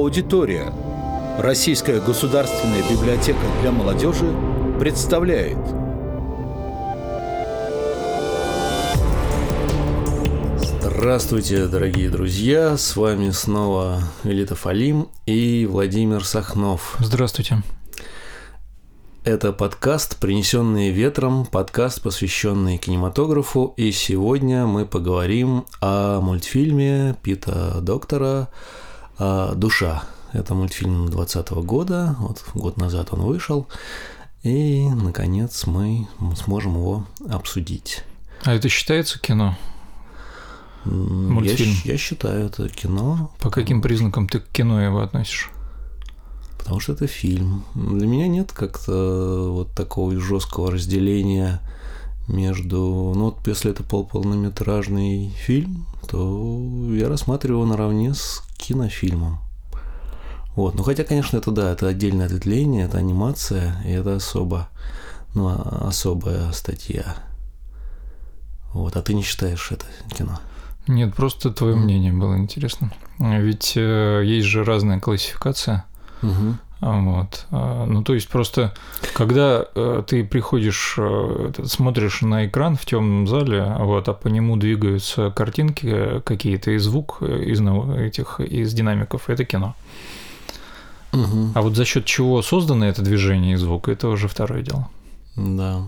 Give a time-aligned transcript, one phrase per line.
[0.00, 0.72] Аудитория.
[1.36, 4.34] Российская государственная библиотека для молодежи
[4.80, 5.58] представляет.
[10.82, 12.78] Здравствуйте, дорогие друзья!
[12.78, 16.96] С вами снова Велита Фалим и Владимир Сахнов.
[17.00, 17.62] Здравствуйте.
[19.24, 28.48] Это подкаст «Принесенные ветром», подкаст, посвященный кинематографу, и сегодня мы поговорим о мультфильме Пита Доктора
[29.56, 30.02] «Душа».
[30.32, 33.66] Это мультфильм 2020 года, вот год назад он вышел,
[34.44, 36.06] и, наконец, мы
[36.36, 38.04] сможем его обсудить.
[38.44, 39.58] А это считается кино?
[40.84, 41.74] Мультфильм?
[41.84, 43.32] Я, я считаю, это кино.
[43.40, 45.50] По каким признакам ты к кино его относишь?
[46.58, 47.64] Потому что это фильм.
[47.74, 51.60] Для меня нет как-то вот такого жесткого разделения
[52.30, 52.78] между...
[53.14, 56.60] Ну вот если это полнометражный фильм, то
[56.92, 59.40] я рассматриваю его наравне с кинофильмом.
[60.56, 60.74] Вот.
[60.74, 64.68] Ну, хотя, конечно, это да, это отдельное ответвление, это анимация, и это особо,
[65.34, 67.16] ну, особая статья.
[68.72, 68.96] Вот.
[68.96, 70.40] А ты не считаешь это кино?
[70.86, 72.92] Нет, просто твое мнение было интересно.
[73.18, 75.84] Ведь э, есть же разная классификация.
[76.22, 76.56] Угу.
[76.80, 77.46] Вот.
[77.50, 78.72] А, ну, то есть просто,
[79.12, 84.56] когда э, ты приходишь, э, смотришь на экран в темном зале, вот, а по нему
[84.56, 89.74] двигаются картинки какие-то и звук из этих из динамиков, это кино.
[91.12, 91.52] Угу.
[91.54, 94.88] А вот за счет чего создано это движение и звук, это уже второе дело.
[95.36, 95.82] Да.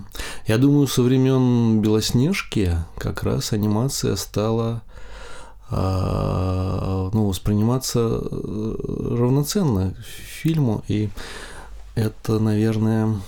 [0.46, 4.82] Я думаю, со времен Белоснежки как раз анимация стала
[5.74, 8.74] ну, восприниматься э,
[9.18, 11.08] равноценно фильму, и
[11.94, 13.20] это, наверное,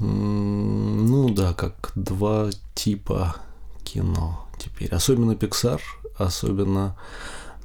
[0.00, 3.36] ну да, как два типа
[3.84, 4.90] кино теперь.
[4.90, 5.80] Особенно Pixar,
[6.18, 6.96] особенно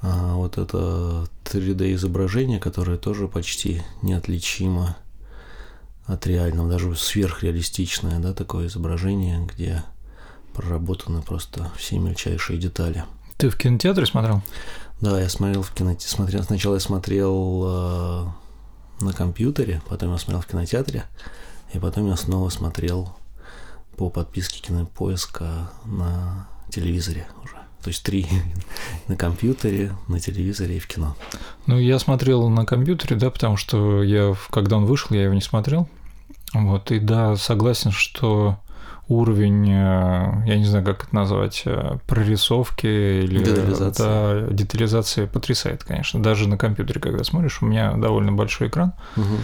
[0.02, 4.96] а, вот это 3D-изображение, которое тоже почти неотличимо
[6.06, 9.84] от реального, даже сверхреалистичное, да, такое изображение, где
[10.54, 13.06] проработаны просто все мельчайшие детали.
[13.40, 14.42] Ты в кинотеатре смотрел?
[15.00, 16.10] Да, я смотрел в кинотеатре.
[16.10, 18.26] Смотрел, сначала я смотрел э,
[19.00, 21.06] на компьютере, потом я смотрел в кинотеатре,
[21.74, 23.16] и потом я снова смотрел
[23.96, 27.54] по подписке кинопоиска на телевизоре уже.
[27.82, 28.28] То есть три
[29.08, 31.16] на компьютере, на телевизоре и в кино.
[31.66, 35.40] Ну, я смотрел на компьютере, да, потому что я, когда он вышел, я его не
[35.40, 35.88] смотрел.
[36.54, 38.60] Вот, и да, согласен, что
[39.10, 44.04] уровень, э, я не знаю, как это назвать, э, прорисовки или детализации.
[44.04, 46.22] Да, детализация потрясает, конечно.
[46.22, 48.94] Даже на компьютере, когда смотришь, у меня довольно большой экран.
[49.18, 49.38] Угу.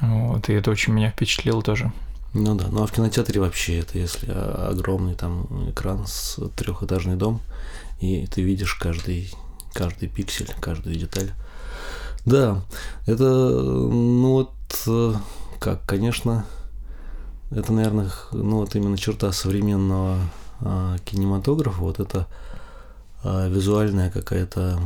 [0.00, 1.92] Вот, и это очень меня впечатлило тоже.
[2.32, 7.40] Ну да, ну а в кинотеатре вообще это если огромный там экран с трехэтажный дом,
[8.00, 9.32] и ты видишь каждый,
[9.72, 11.32] каждый пиксель, каждую деталь.
[12.24, 12.62] Да,
[13.06, 14.52] это, ну вот,
[14.86, 15.14] э,
[15.58, 16.44] как, конечно,
[17.50, 20.18] это, наверное, ну вот именно черта современного
[20.60, 22.26] а, кинематографа, вот это
[23.22, 24.80] а, визуальная какая-то,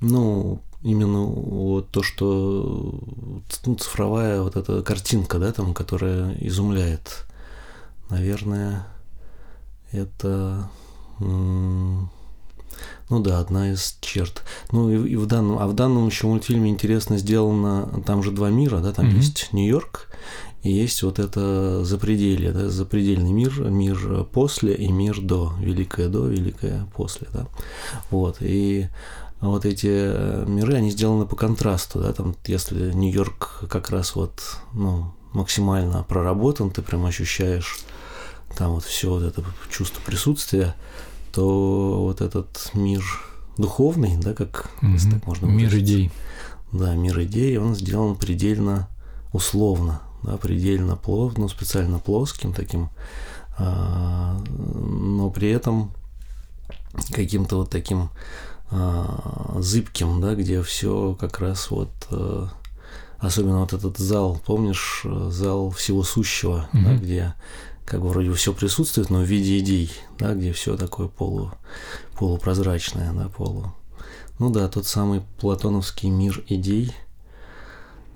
[0.00, 3.00] ну, именно вот то, что
[3.64, 7.26] ну, цифровая вот эта картинка, да, там, которая изумляет,
[8.10, 8.86] наверное,
[9.90, 10.68] это
[13.10, 14.42] ну да, одна из черт.
[14.70, 18.50] Ну и, и в данном, а в данном еще мультфильме интересно сделано, там же два
[18.50, 19.16] мира, да, там mm-hmm.
[19.16, 20.08] есть Нью-Йорк
[20.62, 26.26] и есть вот это запределье, да, запредельный мир, мир после и мир до, великое до,
[26.26, 27.46] великое после, да,
[28.10, 28.88] вот, и
[29.40, 29.86] вот эти
[30.48, 34.40] миры, они сделаны по контрасту, да, там, если Нью-Йорк как раз вот,
[34.72, 37.78] ну, максимально проработан, ты прям ощущаешь
[38.56, 40.74] там вот все вот это чувство присутствия,
[41.32, 43.04] то вот этот мир
[43.56, 44.92] духовный, да, как mm-hmm.
[44.92, 46.10] если так можно Мир идей.
[46.72, 48.88] Да, мир идей, он сделан предельно
[49.32, 52.90] условно, да, предельно плов, ну, специально плоским таким,
[53.58, 55.92] а, но при этом
[57.10, 58.10] каким-то вот таким
[58.70, 62.48] а, зыбким, да, где все как раз вот а,
[63.18, 66.84] особенно вот этот зал, помнишь, зал всего сущего, mm-hmm.
[66.84, 67.34] да, где
[67.88, 71.52] как бы вроде все присутствует, но в виде идей, да, где все такое полу,
[72.18, 73.72] полупрозрачное, да, полу.
[74.38, 76.92] Ну да, тот самый платоновский мир идей,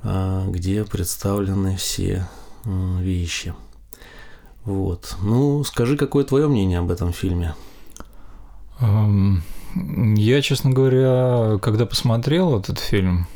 [0.03, 2.29] а, где представлены все
[2.65, 3.55] вещи.
[4.65, 5.17] Вот.
[5.23, 7.55] Ну, скажи, какое твое мнение об этом фильме?
[8.79, 13.27] Я, честно говоря, когда посмотрел этот фильм,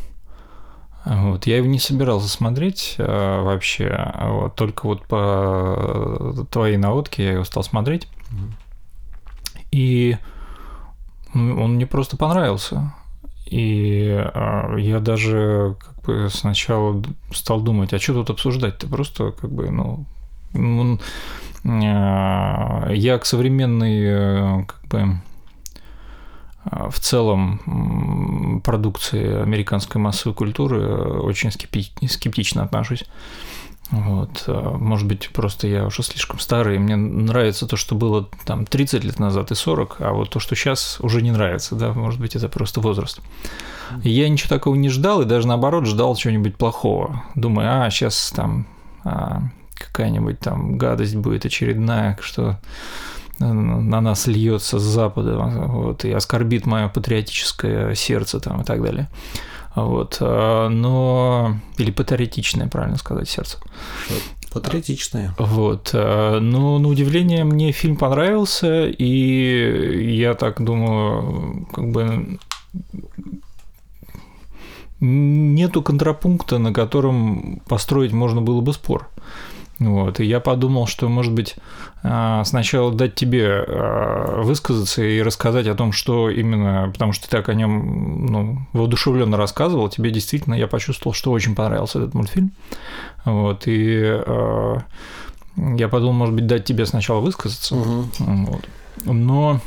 [1.07, 7.25] вот, я его не собирался смотреть а, вообще, а вот, только вот по твоей наводке
[7.25, 8.09] я его стал смотреть.
[9.71, 10.17] И
[11.33, 12.93] он мне просто понравился.
[13.47, 18.89] И э, я даже как бы сначала стал думать, а что тут обсуждать-то?
[18.89, 20.99] Просто как бы, ну,
[21.63, 25.21] э, я к современной э, как бы
[26.71, 33.05] в целом продукции американской массовой культуры очень скептично отношусь.
[33.91, 34.45] Вот.
[34.49, 39.05] А, может быть, просто я уже слишком старый, мне нравится то, что было там 30
[39.05, 42.35] лет назад и 40, а вот то, что сейчас, уже не нравится, да, может быть,
[42.35, 43.21] это просто возраст.
[44.03, 47.23] Я ничего такого не ждал, и даже наоборот ждал чего-нибудь плохого.
[47.37, 48.67] Думаю, а, сейчас там
[49.05, 49.43] а,
[49.75, 52.59] какая-нибудь там гадость будет очередная, что
[53.39, 59.09] на нас льется с запада, вот, и оскорбит мое патриотическое сердце там и так далее.
[59.75, 61.59] Вот, а, но...
[61.77, 63.59] Или патриотичное, правильно сказать, сердце.
[64.51, 65.35] Патриотичное.
[65.39, 65.91] Вот.
[65.93, 72.39] А, но на удивление мне фильм понравился, и я так думаю, как бы
[75.01, 79.11] нету контрапункта, на котором построить можно было бы спор.
[79.79, 81.57] Вот, и я подумал, что, может быть,
[82.03, 87.31] а, сначала дать тебе а, высказаться и рассказать о том, что именно, потому что ты
[87.31, 92.53] так о нем ну, воодушевленно рассказывал, тебе действительно я почувствовал, что очень понравился этот мультфильм.
[93.27, 94.79] Вот, и а,
[95.57, 97.77] я подумал, может быть, дать тебе сначала высказаться.
[97.77, 98.07] Угу.
[98.19, 98.69] Вот.
[99.05, 99.61] Но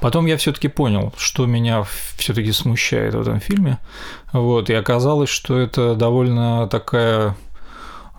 [0.00, 1.84] Потом я все-таки понял, что меня
[2.16, 3.78] все-таки смущает в этом фильме.
[4.32, 7.34] Вот, и оказалось, что это довольно такая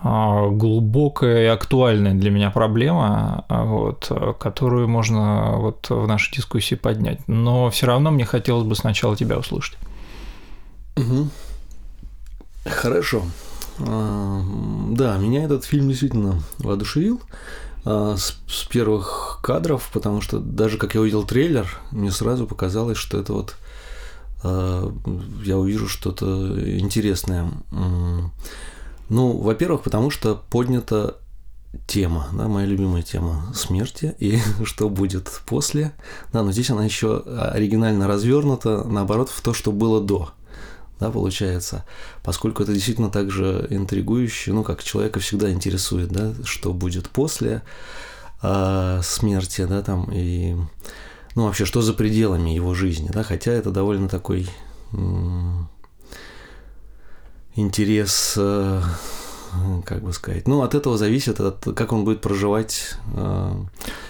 [0.03, 7.27] глубокая и актуальная для меня проблема, а, вот, которую можно вот в нашей дискуссии поднять.
[7.27, 9.77] Но все равно мне хотелось бы сначала тебя услышать.
[10.97, 11.29] Угу.
[12.65, 13.23] Хорошо.
[13.79, 14.41] А,
[14.91, 17.21] да, меня этот фильм действительно воодушевил
[17.83, 23.19] с, с первых кадров, потому что даже как я увидел трейлер, мне сразу показалось, что
[23.19, 23.55] это вот
[24.44, 26.25] я увижу что-то
[26.77, 27.49] интересное.
[29.09, 31.18] Ну, во-первых, потому что поднята
[31.86, 35.94] тема, да, моя любимая тема смерти и что будет после.
[36.33, 40.31] Да, но здесь она еще оригинально развернута, наоборот, в то, что было до.
[41.00, 41.86] Да, получается,
[42.24, 47.62] поскольку это действительно также интригующе, ну, как человека всегда интересует, да, что будет после
[48.42, 50.56] э, смерти, да, там, и,
[51.36, 54.50] ну, вообще, что за пределами его жизни, да, хотя это довольно такой
[57.57, 58.81] интерес, э,
[59.86, 62.95] как бы сказать, ну, от этого зависит, от, как он будет проживать.
[63.15, 63.54] Э,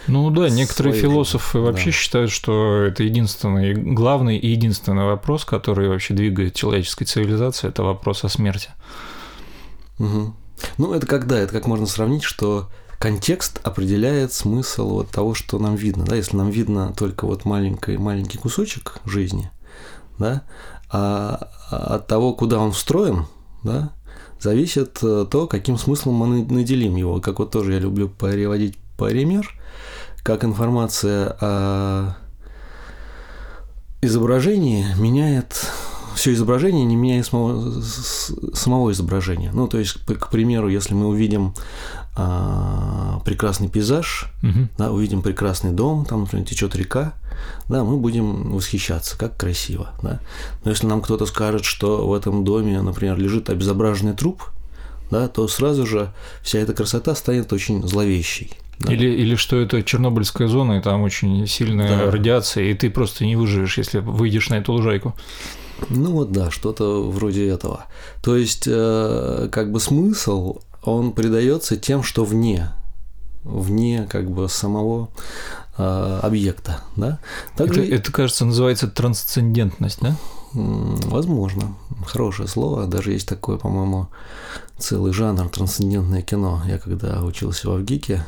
[0.07, 1.01] ну да, некоторые свои...
[1.01, 1.91] философы вообще да.
[1.91, 8.23] считают, что это единственный, главный и единственный вопрос, который вообще двигает человеческой цивилизацией, это вопрос
[8.23, 8.69] о смерти.
[9.99, 10.33] Угу.
[10.77, 15.75] Ну, это когда, это как можно сравнить, что контекст определяет смысл вот того, что нам
[15.75, 16.05] видно.
[16.05, 16.15] Да?
[16.15, 19.51] Если нам видно только вот маленький, маленький кусочек жизни,
[20.17, 20.43] да,
[20.89, 23.25] а от того, куда он встроен,
[23.67, 23.91] да,
[24.39, 27.19] зависит э, то, каким смыслом мы наделим его.
[27.19, 29.49] Как вот тоже я люблю переводить пример,
[30.23, 32.17] как информация о
[34.01, 35.53] изображении меняет
[36.15, 37.81] все изображение, не меняя самого,
[38.53, 39.51] самого изображения.
[39.53, 41.53] Ну, то есть, к примеру, если мы увидим
[42.15, 44.67] а, прекрасный пейзаж, угу.
[44.79, 47.13] да, увидим прекрасный дом, там, например, течет река,
[47.69, 50.19] да, мы будем восхищаться, как красиво, да.
[50.63, 54.43] Но если нам кто-то скажет, что в этом доме, например, лежит обезображенный труп,
[55.11, 58.51] да, то сразу же вся эта красота станет очень зловещей.
[58.79, 58.93] Да.
[58.93, 62.11] Или, или что это Чернобыльская зона, и там очень сильная да.
[62.11, 65.15] радиация, и ты просто не выживешь, если выйдешь на эту лужайку.
[65.89, 67.85] Ну вот да, что-то вроде этого.
[68.21, 72.69] То есть, э, как бы смысл, он придается тем, что вне,
[73.43, 75.09] вне как бы самого
[75.77, 77.19] э, объекта, да.
[77.55, 77.83] Также...
[77.83, 80.15] Это, это, кажется, называется трансцендентность, да?
[80.53, 81.75] Возможно.
[82.05, 82.87] Хорошее слово.
[82.87, 84.07] Даже есть такое, по-моему,
[84.77, 86.61] целый жанр трансцендентное кино.
[86.67, 88.25] Я когда учился в Авгике,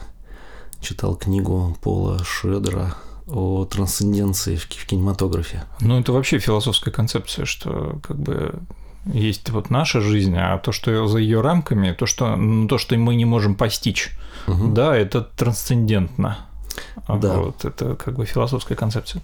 [0.82, 2.96] читал книгу Пола Шредера
[3.28, 5.64] о трансценденции в, в кинематографе.
[5.82, 8.60] Ну, это вообще философская концепция, что как бы
[9.06, 12.98] есть вот наша жизнь, а то, что за ее рамками, то, что, ну, то, что
[12.98, 14.12] мы не можем постичь,
[14.48, 14.68] угу.
[14.68, 16.38] да, это трансцендентно.
[17.08, 17.38] Да.
[17.38, 19.22] Вот, это как бы философская концепция.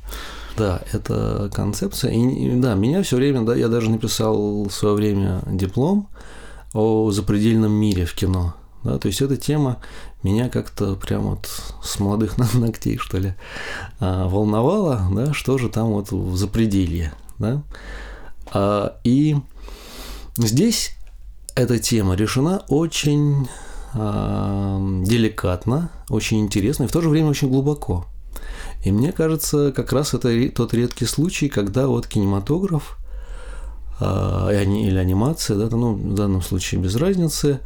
[0.58, 2.12] Да, это концепция.
[2.12, 6.08] И, да, меня все время, да, я даже написал в свое время диплом
[6.74, 8.56] о запредельном мире в кино.
[8.84, 9.78] Да, то есть эта тема
[10.22, 11.50] меня как-то прям вот
[11.84, 13.34] с молодых ногтей, что ли,
[14.00, 17.64] а, волновала, да, что же там вот в запределье, да.
[18.52, 19.38] А, и
[20.38, 20.92] здесь
[21.56, 23.65] эта тема решена очень а,
[23.96, 28.06] деликатно, очень интересно и в то же время очень глубоко.
[28.84, 32.98] И мне кажется, как раз это тот редкий случай, когда вот кинематограф
[34.00, 37.62] а, или анимация, да, ну, в данном случае без разницы,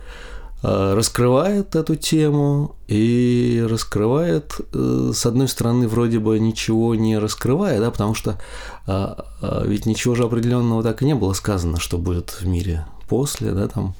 [0.62, 7.80] а, раскрывает эту тему и раскрывает, э, с одной стороны, вроде бы ничего не раскрывая,
[7.80, 8.40] да, потому что
[8.86, 13.52] а, ведь ничего же определенного так и не было сказано, что будет в мире после,
[13.52, 13.96] да, там,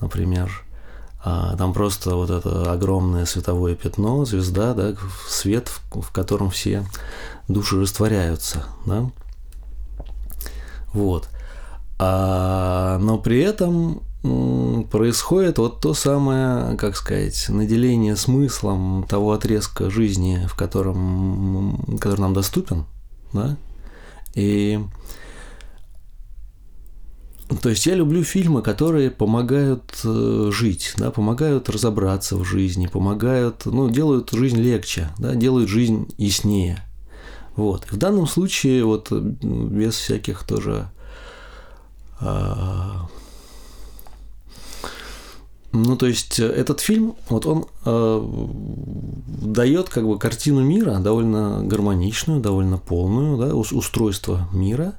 [0.00, 0.50] например,
[1.22, 4.94] там просто вот это огромное световое пятно, звезда, да,
[5.28, 6.84] свет, в котором все
[7.48, 9.10] души растворяются, да.
[10.92, 11.28] Вот.
[11.98, 14.02] А, но при этом
[14.90, 22.34] происходит вот то самое, как сказать, наделение смыслом того отрезка жизни, в котором, который нам
[22.34, 22.84] доступен,
[23.32, 23.56] да,
[24.34, 24.80] и
[27.56, 33.66] то есть я люблю фильмы, которые помогают э, жить, да, помогают разобраться в жизни, помогают,
[33.66, 36.84] ну, делают жизнь легче, да, делают жизнь яснее.
[37.56, 37.86] Вот.
[37.90, 40.90] В данном случае, вот без всяких тоже
[42.20, 43.08] а,
[45.72, 48.28] ну, то есть э, этот фильм, вот он э,
[49.42, 54.94] дает как бы картину мира довольно гармоничную, довольно полную, да, устройство мира,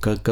[0.00, 0.22] как,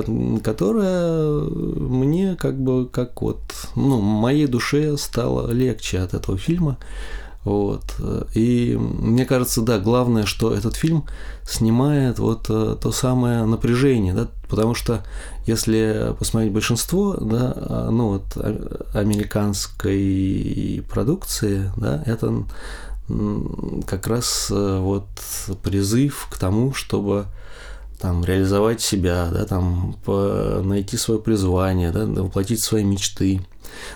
[0.43, 3.41] которое мне как бы как вот,
[3.75, 6.79] ну, моей душе стало легче от этого фильма.
[7.45, 7.85] Вот.
[8.35, 11.05] И мне кажется, да, главное, что этот фильм
[11.49, 15.05] снимает вот э, то самое напряжение, да, потому что
[15.47, 22.43] если посмотреть большинство, да, а, ну вот а, американской продукции, да, это
[23.87, 25.07] как раз э, вот
[25.63, 27.27] призыв к тому, чтобы
[27.99, 33.41] там, реализовать себя, да, там, найти свое призвание, да, воплотить свои мечты.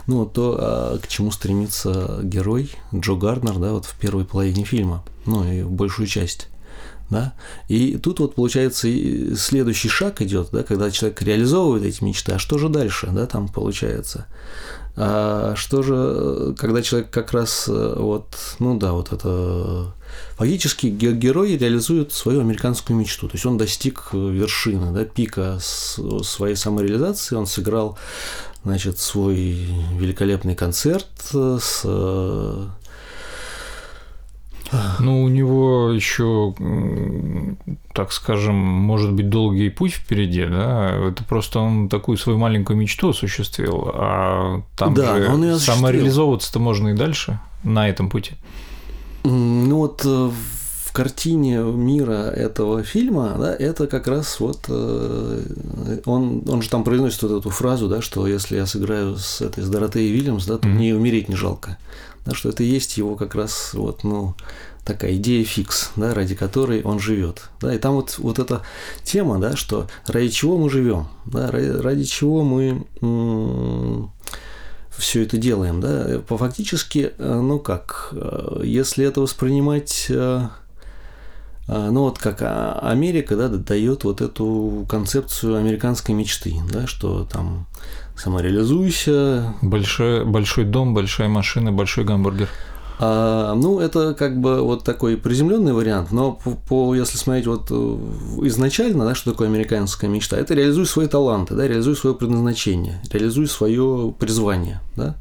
[0.07, 5.04] Ну, то, а, к чему стремится герой Джо Гарднер, да, вот в первой половине фильма,
[5.26, 6.49] ну, и в большую часть.
[7.09, 7.35] Да?
[7.69, 8.88] И тут вот получается
[9.37, 13.49] следующий шаг идет, да, когда человек реализовывает эти мечты, а что же дальше, да, там
[13.49, 14.26] получается.
[14.97, 19.95] А что же, когда человек как раз э, вот, ну да, вот это
[20.37, 27.37] фактически герой реализует свою американскую мечту, то есть он достиг вершины, да, пика своей самореализации,
[27.37, 27.99] он сыграл,
[28.64, 29.67] значит, свой
[29.99, 31.85] великолепный концерт с
[35.00, 36.55] ну, у него еще,
[37.93, 41.09] так скажем, может быть, долгий путь впереди, да?
[41.09, 46.95] Это просто он такую свою маленькую мечту осуществил, а там да, же самореализовываться-то можно и
[46.95, 48.35] дальше на этом пути.
[49.24, 55.42] Ну вот э, в картине мира этого фильма, да, это как раз вот э,
[56.04, 59.62] он, он же там произносит вот эту фразу, да, что если я сыграю с этой
[59.62, 60.72] с Доротеей Вильямс, да, то mm-hmm.
[60.72, 61.78] мне умереть не жалко
[62.24, 64.34] да, что это и есть его как раз вот, ну,
[64.84, 67.50] такая идея фикс, да, ради которой он живет.
[67.60, 68.62] Да, и там вот, вот эта
[69.04, 74.10] тема, да, что ради чего мы живем, да, ради, ради чего мы м-
[75.00, 80.47] все это делаем, да, фактически, э, ну как, э, если это воспринимать э,
[81.66, 82.38] ну вот как
[82.83, 87.66] Америка, да, дает вот эту концепцию американской мечты, да, что там
[88.16, 89.54] самореализуйся.
[89.62, 92.49] Большой, большой дом, большая машина, большой гамбургер.
[93.02, 97.69] А, ну, это как бы вот такой приземленный вариант, но по, по, если смотреть вот
[97.71, 97.75] э,
[98.47, 103.47] изначально, да, что такое американская мечта, это реализуй свои таланты, да, реализуй свое предназначение, реализуй
[103.49, 105.16] свое призвание, да.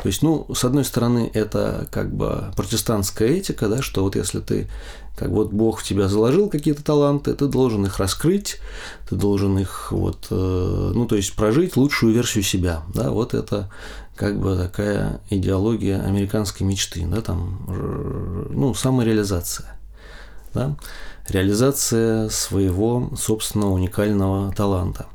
[0.00, 4.38] То есть, ну, с одной стороны, это как бы протестантская этика, да, что вот если
[4.38, 4.68] ты
[5.16, 8.58] как вот Бог в тебя заложил какие-то таланты, ты должен их раскрыть,
[9.08, 13.70] ты должен их вот, э, ну, то есть прожить лучшую версию себя, да, вот это
[14.16, 17.64] как бы такая идеология американской мечты, да, там,
[18.50, 19.76] ну, самореализация,
[20.52, 20.76] да,
[21.28, 25.06] реализация своего собственного уникального таланта.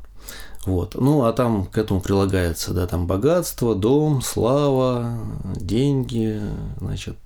[0.66, 0.94] Вот.
[0.94, 5.18] Ну, а там к этому прилагается, да, там богатство, дом, слава,
[5.56, 6.40] деньги,
[6.78, 7.16] значит,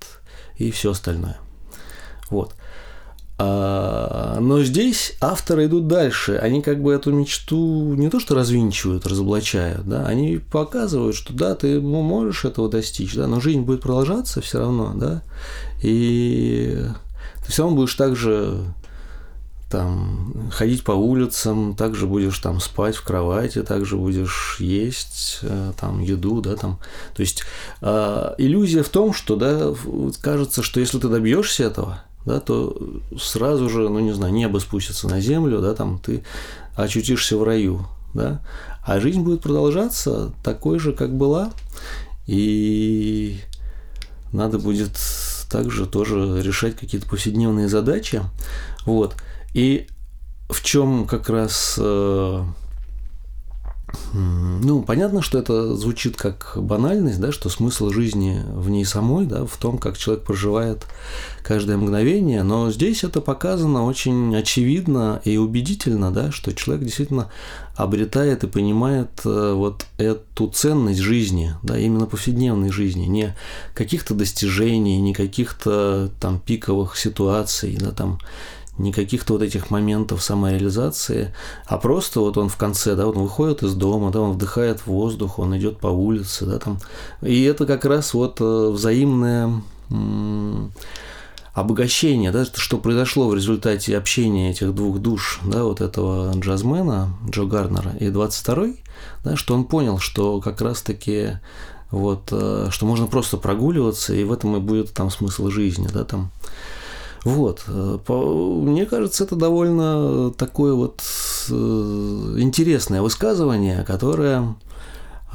[0.56, 1.36] и все остальное.
[2.30, 2.54] Вот.
[3.36, 6.36] А, но здесь авторы идут дальше.
[6.36, 11.54] Они как бы эту мечту не то что развинчивают, разоблачают, да, они показывают, что да,
[11.56, 15.22] ты можешь этого достичь, да, но жизнь будет продолжаться все равно, да,
[15.82, 16.86] и
[17.44, 18.64] ты все равно будешь также
[19.68, 26.00] там ходить по улицам, также будешь там спать в кровати, также будешь есть э, там
[26.00, 26.78] еду, да, там.
[27.16, 27.42] То есть
[27.80, 29.74] э, иллюзия в том, что, да,
[30.20, 32.76] кажется, что если ты добьешься этого, да, то
[33.18, 36.24] сразу же, ну не знаю, небо спустится на землю, да, там ты
[36.74, 38.40] очутишься в раю, да,
[38.84, 41.52] а жизнь будет продолжаться такой же, как была,
[42.26, 43.38] и
[44.32, 44.98] надо будет
[45.50, 48.22] также тоже решать какие-то повседневные задачи.
[48.86, 49.14] Вот.
[49.52, 49.86] И
[50.50, 52.44] в чем как раз э,
[54.12, 59.44] ну, понятно, что это звучит как банальность, да, что смысл жизни в ней самой, да,
[59.46, 60.84] в том, как человек проживает
[61.42, 67.30] каждое мгновение, но здесь это показано очень очевидно и убедительно, да, что человек действительно
[67.76, 73.36] обретает и понимает э, вот эту ценность жизни, да, именно повседневной жизни, не
[73.74, 78.20] каких-то достижений, не каких-то там пиковых ситуаций, да, там
[78.78, 81.32] не каких-то вот этих моментов самореализации,
[81.66, 85.38] а просто вот он в конце, да, он выходит из дома, да, он вдыхает воздух,
[85.38, 86.78] он идет по улице, да, там.
[87.22, 89.62] И это как раз вот э, взаимное
[91.52, 97.44] обогащение, да, что произошло в результате общения этих двух душ, да, вот этого джазмена Джо
[97.44, 98.80] Гарнера и 22-й,
[99.22, 101.38] да, что он понял, что как раз-таки
[101.92, 106.04] вот, э, что можно просто прогуливаться, и в этом и будет там смысл жизни, да,
[106.04, 106.30] там.
[107.24, 107.64] Вот.
[107.66, 111.02] Э, мне кажется, это довольно такое вот
[111.50, 111.54] э,
[112.38, 114.54] интересное высказывание, которое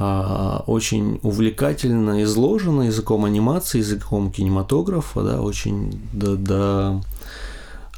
[0.02, 7.02] а, очень увлекательно изложено языком анимации, языком кинематографа, да, очень до, до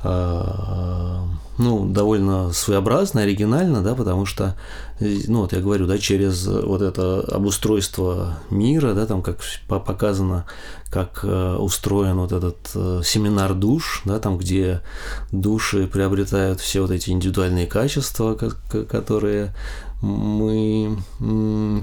[0.03, 4.57] ну, довольно своеобразно, оригинально, да, потому что,
[5.01, 10.47] ну, вот я говорю, да, через вот это обустройство мира, да, там как показано,
[10.91, 14.83] как э, устроен вот этот э, семинар душ, да, там, где
[15.31, 19.55] души приобретают все вот эти индивидуальные качества, которые
[20.03, 20.99] мы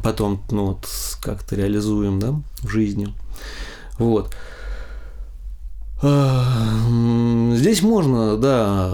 [0.04, 0.88] потом, ну, вот,
[1.22, 3.14] как-то реализуем, да, в жизни.
[3.98, 4.36] Вот.
[6.02, 8.90] Здесь можно, да,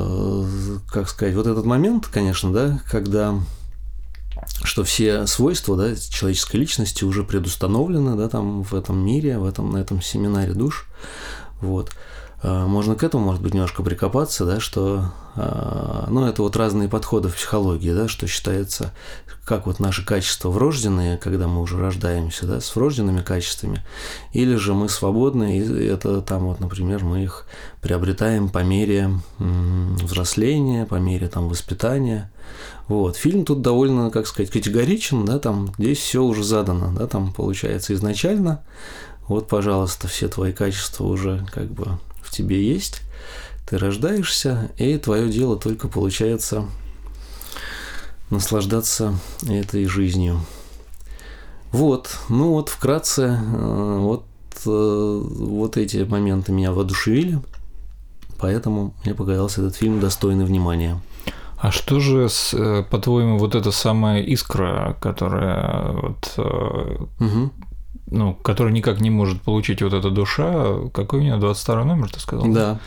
[0.91, 3.35] как сказать, вот этот момент, конечно, да, когда
[4.63, 9.71] что все свойства да, человеческой личности уже предустановлены да, там, в этом мире, в этом,
[9.71, 10.88] на этом семинаре душ.
[11.62, 11.91] Вот.
[12.41, 16.89] А, можно к этому, может быть, немножко прикопаться, да, что, а, ну, это вот разные
[16.89, 18.94] подходы в психологии, да, что считается
[19.46, 23.86] как вот наши качества врожденные, когда мы уже рождаемся, да, с врожденными качествами,
[24.34, 27.46] или же мы свободны, и это там вот, например, мы их
[27.79, 32.31] приобретаем по мере взросления, по мере там воспитания.
[32.88, 33.18] Вот.
[33.18, 37.94] Фильм тут довольно, как сказать, категоричен, да, там здесь все уже задано, да, там получается
[37.94, 38.64] изначально,
[39.27, 43.01] вот, пожалуйста, все твои качества уже как бы в тебе есть,
[43.68, 46.66] ты рождаешься, и твое дело только получается
[48.29, 50.40] наслаждаться этой жизнью.
[51.72, 54.24] Вот, ну вот вкратце, э, вот,
[54.66, 57.40] э, вот эти моменты меня воодушевили,
[58.40, 61.01] поэтому мне показался этот фильм достойный внимания.
[61.57, 66.33] А что же, э, по-твоему, вот эта самая искра, которая вот,
[67.20, 67.51] угу.
[68.07, 72.20] ну, которая никак не может получить вот эта душа, какой у нее 22 номер, ты
[72.22, 72.48] сказал?
[72.48, 72.79] Да.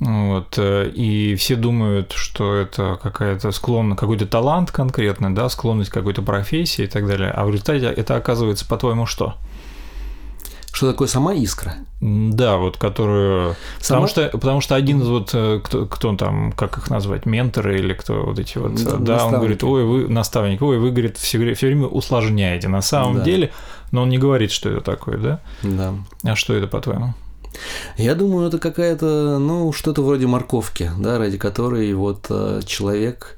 [0.00, 5.94] Вот, э, и все думают, что это какая-то склонность, какой-то талант конкретный, да, склонность к
[5.94, 7.30] какой-то профессии и так далее.
[7.30, 9.34] А в результате это оказывается, по-твоему, что?
[10.72, 11.74] Что такое сама искра?
[12.00, 13.56] Да, вот которую.
[13.80, 14.06] Сама...
[14.06, 17.78] Потому что, потому что один из вот э, кто, кто там, как их назвать, менторы
[17.78, 21.18] или кто вот эти вот, да, да он говорит, ой, вы наставник, ой, вы говорит
[21.18, 22.68] все, все время усложняете.
[22.68, 23.24] На самом да.
[23.24, 23.52] деле,
[23.90, 25.40] но он не говорит, что это такое, да?
[25.62, 25.92] Да.
[26.22, 27.12] А что это по-твоему?
[27.96, 33.36] Я думаю, это какая-то, ну, что-то вроде морковки, да, ради которой вот э, человек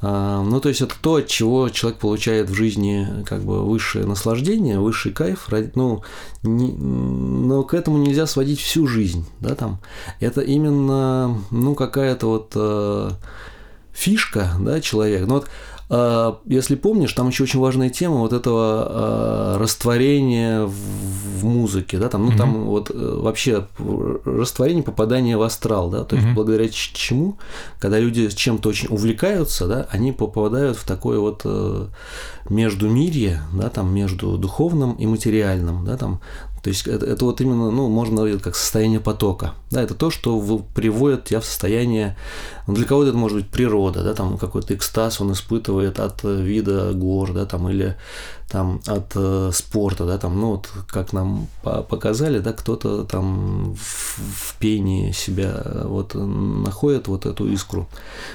[0.00, 4.06] э, ну, то есть это то, от чего человек получает в жизни как бы высшее
[4.06, 5.48] наслаждение, высший кайф.
[5.74, 6.02] Ну,
[6.42, 9.80] не, но к этому нельзя сводить всю жизнь, да, там.
[10.20, 13.10] Это именно, ну, какая-то вот э,
[13.92, 15.26] фишка, да, человек.
[15.26, 15.48] Ну, вот
[15.90, 20.66] если помнишь, там еще очень важная тема вот этого а, растворения
[21.38, 22.36] в музыке, да, там, ну, mm-hmm.
[22.36, 23.66] там вот э, вообще
[24.24, 26.34] растворение, попадания в астрал, да, то есть mm-hmm.
[26.34, 27.38] благодаря чему,
[27.78, 31.86] когда люди чем-то очень увлекаются, да, они попадают в такое вот э,
[32.48, 36.20] междумирье, да, там, между духовным и материальным, да, там,
[36.62, 39.54] то есть это, это вот именно, ну, можно говорить как состояние потока.
[39.70, 40.38] Да, это то, что
[40.74, 42.16] приводит тебя в состояние,
[42.66, 46.92] ну, для кого-то это может быть природа, да, там какой-то экстаз он испытывает от вида
[46.92, 47.96] гор, да, там, или
[48.48, 54.18] там от э, спорта, да, там, ну, вот как нам показали, да, кто-то там в,
[54.18, 57.88] в пении себя вот находит вот эту искру.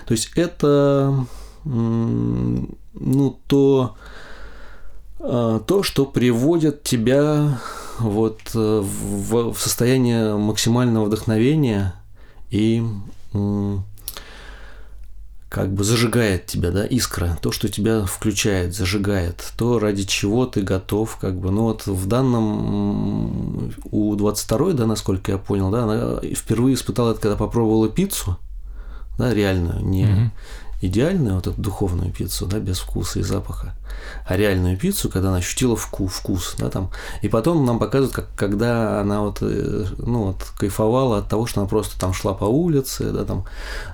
[0.06, 1.26] То есть это,
[1.66, 3.96] ну, то,
[5.24, 7.60] то, что приводит тебя
[7.98, 11.96] вот э, в, в состояние максимального вдохновения
[12.50, 12.84] и
[15.50, 20.62] как бы зажигает тебя, да, искра, то, что тебя включает, зажигает, то, ради чего ты
[20.62, 26.20] готов, как бы, ну вот в данном, у 22 да, насколько я понял, да, она
[26.36, 28.38] впервые испытала это, когда попробовала пиццу,
[29.18, 30.30] да, реальную, не, mm-hmm
[30.86, 33.74] идеальную вот эту духовную пиццу, да, без вкуса и запаха,
[34.26, 36.92] а реальную пиццу, когда она ощутила вкус, вкус, да, там.
[37.22, 41.62] И потом нам показывают, как, когда она вот, э, ну, вот, кайфовала от того, что
[41.62, 43.46] она просто там шла по улице, да, там,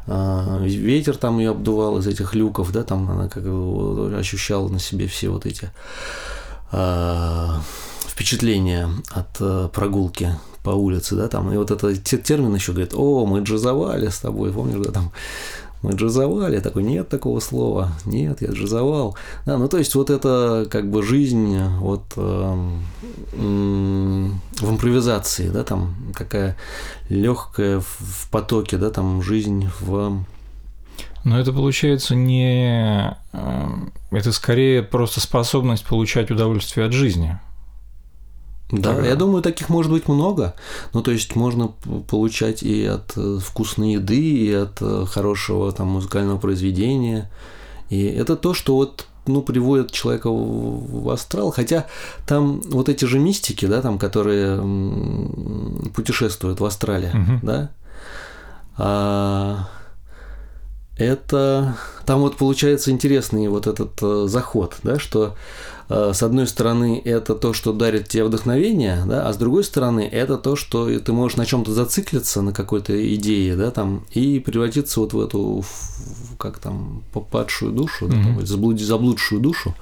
[0.08, 4.80] э, ветер там ее обдувал из этих люков, да, там она как бы ощущала на
[4.80, 5.69] себе все вот эти
[6.71, 7.47] э,
[8.08, 13.25] впечатления от э, прогулки по улице, да, там, и вот этот термин еще говорит, о,
[13.28, 15.12] мы джазовали с тобой, помнишь, да, там,
[15.82, 19.15] мы джазовали, такой, нет такого слова, нет, я джазовал.
[19.46, 22.70] Да, ну то есть вот это как бы жизнь вот э,
[23.34, 26.58] в импровизации, да, там какая
[27.10, 30.24] легкая в потоке, да, там жизнь в
[31.26, 33.15] но это получается не...
[33.34, 33.68] Э,
[34.12, 37.38] это скорее просто способность получать удовольствие от жизни.
[38.71, 40.53] Да, да, я думаю, таких может быть много.
[40.93, 41.69] Ну, то есть можно
[42.08, 47.32] получать и от э, вкусной еды, и от э, хорошего там музыкального произведения.
[47.89, 51.88] И это то, что вот ну, приводит человека в астрал, хотя
[52.27, 54.58] там вот эти же мистики, да, там, которые
[55.93, 57.39] путешествуют в астрале, угу.
[57.43, 57.71] да,
[58.77, 59.67] а,
[60.97, 65.36] это там вот получается интересный вот этот э, заход, да, что
[65.89, 70.38] с одной стороны, это то, что дарит тебе вдохновение, да, а с другой стороны, это
[70.38, 75.13] то, что ты можешь на чем-то зациклиться, на какой-то идее, да, там, и превратиться вот
[75.13, 75.65] в эту,
[76.38, 78.36] как там, падшую душу, да, mm-hmm.
[78.36, 79.75] там, заблуд, заблудшую душу,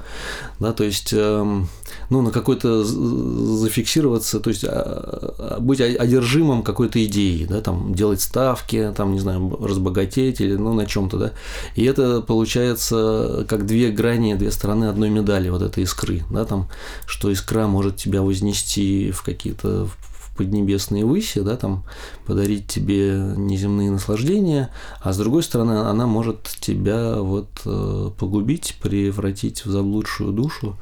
[0.61, 1.67] да, то есть, эм,
[2.09, 8.21] ну, на какой-то зафиксироваться, то есть, а, а, быть одержимым какой-то идеей, да, там, делать
[8.21, 11.31] ставки, там, не знаю, разбогатеть или, ну, на чем-то, да,
[11.75, 16.45] и это получается как две грани, две стороны одной медали, вот это искусство искры, да,
[16.45, 16.67] там,
[17.05, 19.89] что искра может тебя вознести в какие-то
[20.37, 21.83] поднебесные выси, да, там,
[22.27, 24.69] подарить тебе неземные наслаждения,
[25.01, 30.77] а с другой стороны, она может тебя вот э, погубить, превратить в заблудшую душу,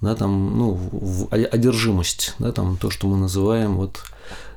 [0.00, 4.00] да, там, ну, в одержимость, да, там, то, что мы называем вот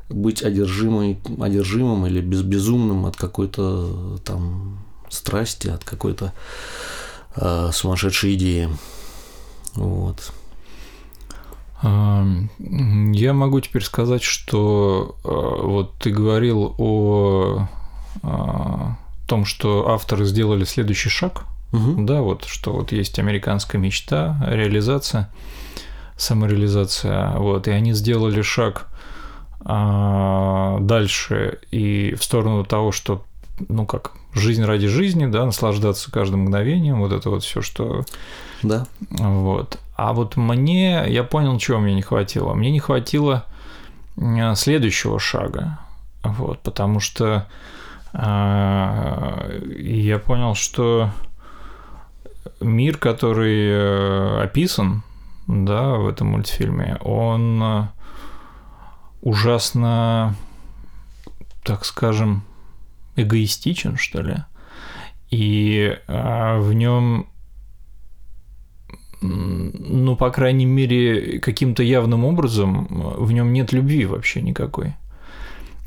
[0.09, 4.79] быть одержимой, одержимым или без, безумным от какой-то там
[5.09, 6.33] страсти, от какой-то
[7.35, 8.69] э, сумасшедшей идеи.
[9.75, 10.31] Вот.
[11.83, 17.67] Я могу теперь сказать, что а, вот ты говорил о
[18.21, 18.95] а,
[19.27, 21.43] том, что авторы сделали следующий шаг,
[21.73, 22.05] угу.
[22.05, 25.29] да, вот что вот есть американская мечта, реализация,
[26.15, 28.87] самореализация, вот, и они сделали шаг
[29.65, 33.25] а, дальше и в сторону того, что,
[33.67, 38.05] ну как, жизнь ради жизни, да, наслаждаться каждым мгновением, вот это вот все, что
[38.63, 38.85] да.
[39.09, 39.77] Вот.
[39.95, 42.53] А вот мне, я понял, чего мне не хватило.
[42.53, 43.45] Мне не хватило
[44.17, 45.79] э, следующего шага.
[46.23, 47.47] Вот, потому что
[48.13, 51.09] э, я понял, что
[52.59, 55.03] мир, который э, описан,
[55.47, 57.87] да, в этом мультфильме, он э,
[59.21, 60.35] ужасно,
[61.63, 62.43] так скажем,
[63.15, 64.37] эгоистичен, что ли.
[65.29, 67.27] И э, в нем
[69.25, 74.95] ну, по крайней мере, каким-то явным образом в нем нет любви вообще никакой.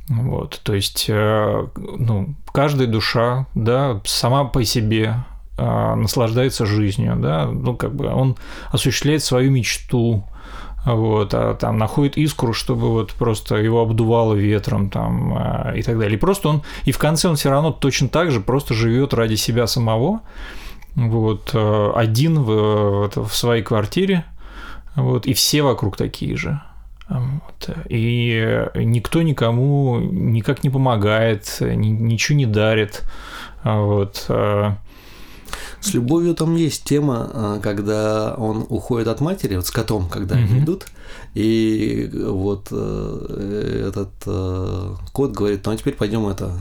[0.08, 5.16] Вот, то есть, ну, каждая душа, да, сама по себе
[5.58, 8.36] наслаждается жизнью, да, ну, как бы он
[8.70, 10.24] осуществляет свою мечту,
[10.86, 15.98] вот, а там находит искру, чтобы вот просто его обдувало ветром там э, и так
[15.98, 16.16] далее.
[16.16, 19.34] И просто он, и в конце он все равно точно так же просто живет ради
[19.34, 20.20] себя самого,
[20.94, 24.24] вот, э, один в, в своей квартире,
[24.94, 26.60] вот, и все вокруг такие же.
[27.08, 27.70] Вот.
[27.88, 33.04] И никто никому никак не помогает, ни, ничего не дарит.
[33.62, 34.26] Вот.
[35.87, 35.90] Э.
[35.90, 40.37] С любовью там есть тема, э, когда он уходит от матери, вот с котом, когда
[40.37, 40.87] они идут,
[41.35, 44.11] и вот этот
[45.12, 46.53] кот говорит, ну а теперь пойдем это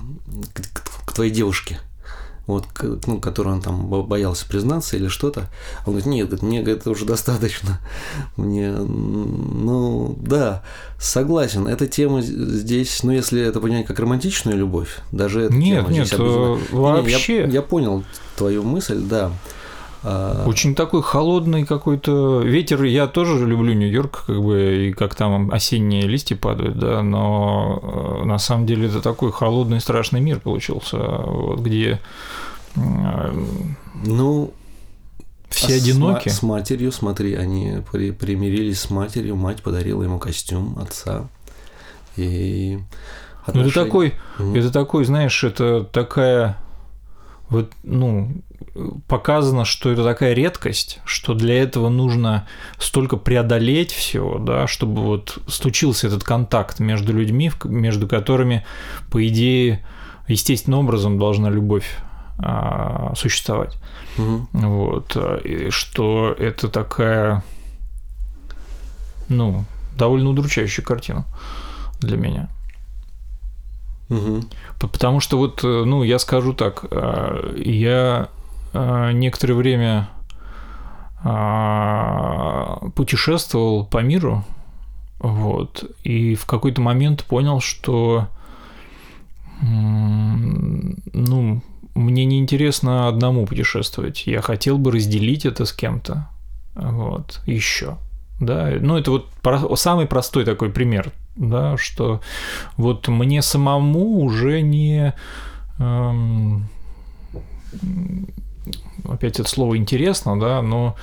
[1.05, 1.79] к твоей девушке
[2.47, 2.65] вот,
[3.07, 5.49] ну, который он там боялся признаться или что-то.
[5.85, 7.79] Он говорит, нет, говорит, мне это уже достаточно.
[8.37, 10.63] Мне, ну, да,
[10.99, 11.67] согласен.
[11.67, 16.07] Эта тема здесь, ну, если это понять как романтичную любовь, даже эта нет, тема нет,
[16.07, 17.01] здесь обязательно...
[17.01, 17.37] вообще.
[17.41, 18.03] Я, я понял
[18.35, 19.31] твою мысль, да.
[20.07, 22.83] А, Очень такой холодный какой-то ветер.
[22.83, 28.25] Я тоже люблю Нью-Йорк, как бы, и как там осенние листья падают, да, но э,
[28.25, 31.99] на самом деле это такой холодный страшный мир получился, вот, где
[34.03, 34.53] Ну,
[35.49, 36.27] все а с одиноки.
[36.29, 41.27] ма- С, матерью, смотри, они при- примирились с матерью, мать подарила ему костюм отца.
[42.17, 42.83] И Ну,
[43.47, 44.55] это отношения- такой, Мгм.
[44.55, 46.57] это такой, знаешь, это такая
[47.49, 48.31] вот, ну,
[49.07, 55.37] показано, что это такая редкость, что для этого нужно столько преодолеть всего, да, чтобы вот
[55.47, 58.65] случился этот контакт между людьми, между которыми,
[59.11, 59.85] по идее,
[60.27, 61.97] естественным образом должна любовь
[62.37, 63.77] а, существовать.
[64.17, 64.47] Мгм.
[64.51, 67.43] Вот, а, и что это такая,
[69.29, 69.63] ну,
[69.97, 71.25] довольно удручающая картина
[72.01, 72.49] для меня.
[74.79, 78.29] П- Потому что вот, э, ну, я скажу так, э, я
[79.13, 80.09] некоторое время
[81.23, 84.43] а, путешествовал по миру,
[85.19, 88.27] вот, и в какой-то момент понял, что,
[89.61, 91.63] ну,
[91.95, 96.27] мне неинтересно одному путешествовать, я хотел бы разделить это с кем-то,
[96.75, 97.97] вот, еще,
[98.39, 102.21] да, ну, это вот про- самый простой такой пример, да, что
[102.77, 105.13] вот мне самому уже не
[105.79, 106.67] эм,
[109.07, 110.95] опять это слово интересно, да, но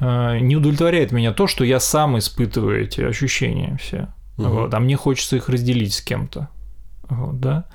[0.00, 4.08] э, не удовлетворяет меня то, что я сам испытываю эти ощущения все.
[4.36, 4.50] Мгм.
[4.50, 6.48] Вот, а мне хочется их разделить с кем-то.
[7.08, 7.66] Вот, да.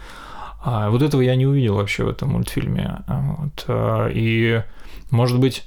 [0.63, 3.03] А вот этого я не увидел вообще в этом мультфильме.
[3.07, 4.63] Вот, а, и,
[5.11, 5.65] может быть,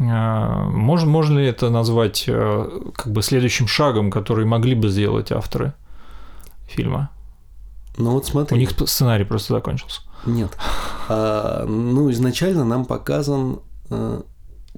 [0.00, 5.32] а, можно, можно ли это назвать э, как бы следующим шагом, который могли бы сделать
[5.32, 5.72] авторы
[6.68, 7.10] фильма?
[7.96, 8.56] Ну вот смотри.
[8.56, 10.02] У них сценарий просто закончился.
[10.26, 10.56] Нет.
[11.08, 14.22] А, ну, изначально нам показан э,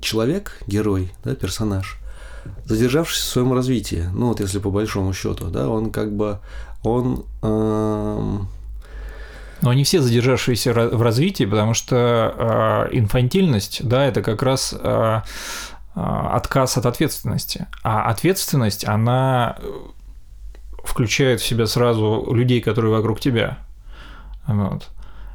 [0.00, 1.98] человек, герой, да, персонаж,
[2.64, 4.09] задержавшийся в своем развитии.
[4.12, 6.38] Ну, вот если по большому счету, да, он как бы
[6.83, 8.48] он эм,
[9.61, 14.79] Но они все задержавшиеся в развитии, потому что э, инфантильность, да, это как раз э,
[14.83, 15.20] э,
[15.94, 17.66] отказ от ответственности.
[17.83, 19.70] А ответственность, она э,
[20.85, 23.59] включает в себя сразу людей, которые вокруг тебя.
[24.46, 24.88] Вот.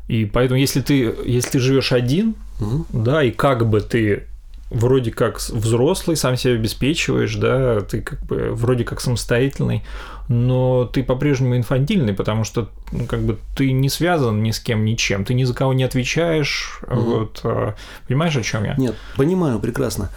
[0.07, 2.85] И поэтому, если ты, если ты живешь один, мгм.
[2.89, 4.23] да, и как бы ты
[4.69, 9.83] вроде как взрослый, сам себя обеспечиваешь, да, ты как бы вроде как самостоятельный,
[10.27, 14.83] но ты по-прежнему инфантильный, потому что ну, как бы ты не связан ни с кем,
[14.83, 16.99] ничем, ты ни за кого не отвечаешь, Мгм.
[16.99, 17.75] вот, а,
[18.07, 18.75] понимаешь, о чем я?
[18.75, 20.09] Нет, понимаю прекрасно.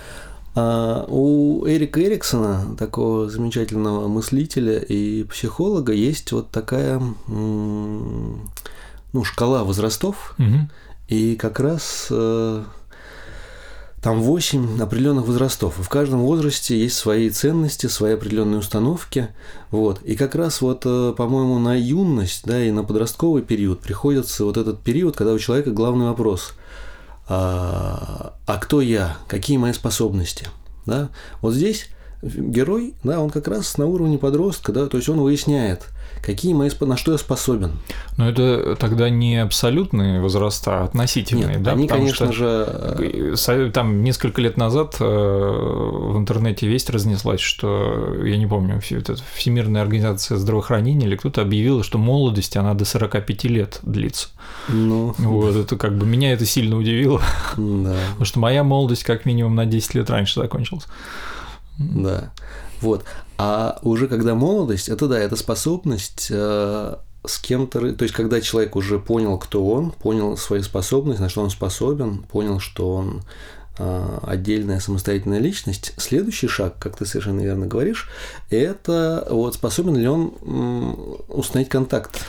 [0.54, 7.00] А, у Эрика Эриксона, такого замечательного мыслителя и психолога, есть вот такая
[9.12, 10.70] ну, шкала возрастов, Мгм.
[11.08, 12.62] и как раз э,
[14.02, 15.78] там 8 определенных возрастов.
[15.78, 19.28] И в каждом возрасте есть свои ценности, свои определенные установки.
[19.70, 20.00] Вот.
[20.02, 24.56] И как раз вот, э, по-моему, на юность, да, и на подростковый период приходится вот
[24.56, 26.52] этот период, когда у человека главный вопрос
[27.28, 30.46] а, а кто я, какие мои способности,
[30.86, 31.10] да?
[31.42, 31.88] Вот здесь
[32.22, 35.88] герой, да, он как раз на уровне подростка, да, то есть он выясняет,
[36.28, 37.72] какие мои, на что я способен.
[38.18, 41.72] Но это тогда не абсолютные возраста, а относительные, Нет, да?
[41.72, 47.40] они, потому конечно что- же, э, Там несколько лет назад э, в интернете весть разнеслась,
[47.40, 52.84] что, я не помню, это Всемирная организация здравоохранения или кто-то объявила, что молодость, она до
[52.84, 54.28] 45 лет длится.
[54.68, 57.22] ну, Вот, это как бы меня это сильно удивило,
[57.56, 57.96] да.
[58.10, 60.84] потому что моя молодость как минимум на 10 лет раньше закончилась.
[61.78, 62.32] Да.
[62.80, 63.04] Вот.
[63.36, 68.76] А уже когда молодость, это да, это способность э, с кем-то, то есть когда человек
[68.76, 73.22] уже понял, кто он, понял свои способности, на что он способен, понял, что он
[73.78, 78.08] э, отдельная самостоятельная личность, следующий шаг, как ты совершенно верно говоришь,
[78.50, 82.20] это вот способен ли он м, установить контакт.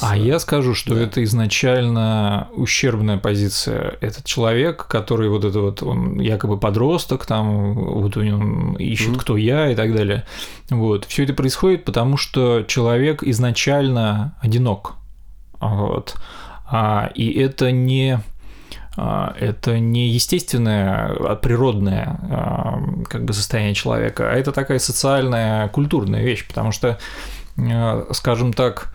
[0.00, 1.02] А я скажу, что да.
[1.02, 3.96] это изначально ущербная позиция.
[4.00, 9.18] Этот человек, который вот это вот, он якобы подросток, там вот у него ищет, Мгм.
[9.18, 10.24] кто я и так далее.
[10.70, 11.04] Вот.
[11.06, 14.94] Все это происходит, потому что человек изначально одинок.
[15.60, 16.16] Вот.
[16.70, 18.20] А, и это не
[19.00, 25.68] а, это не естественное, а природное а, как бы состояние человека, а это такая социальная,
[25.68, 26.98] культурная вещь, потому что,
[27.56, 28.92] а, скажем так,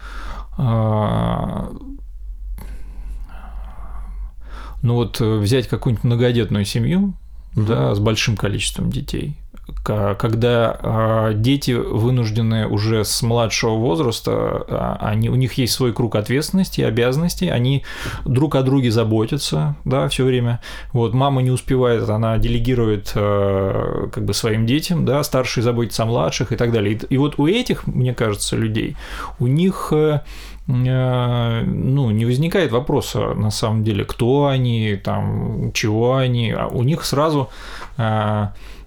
[4.84, 7.14] ну вот э, взять какую-нибудь многодетную семью,
[7.56, 9.38] да, с большим количеством детей,
[9.84, 14.32] когда а, дети вынуждены уже с младшего возраста,
[14.68, 17.84] а, они, у них есть свой круг ответственности и обязанностей, они
[18.26, 20.60] друг о друге заботятся, да, все время.
[20.92, 26.08] Вот мама не успевает, она делегирует а, как бы своим детям, да, старшие заботятся о
[26.08, 26.96] младших и так далее.
[26.96, 28.98] И, и вот у этих, мне кажется, людей,
[29.40, 30.22] у них э,
[30.66, 37.04] ну, не возникает вопроса, на самом деле, кто они, там, чего они, а у них
[37.04, 37.50] сразу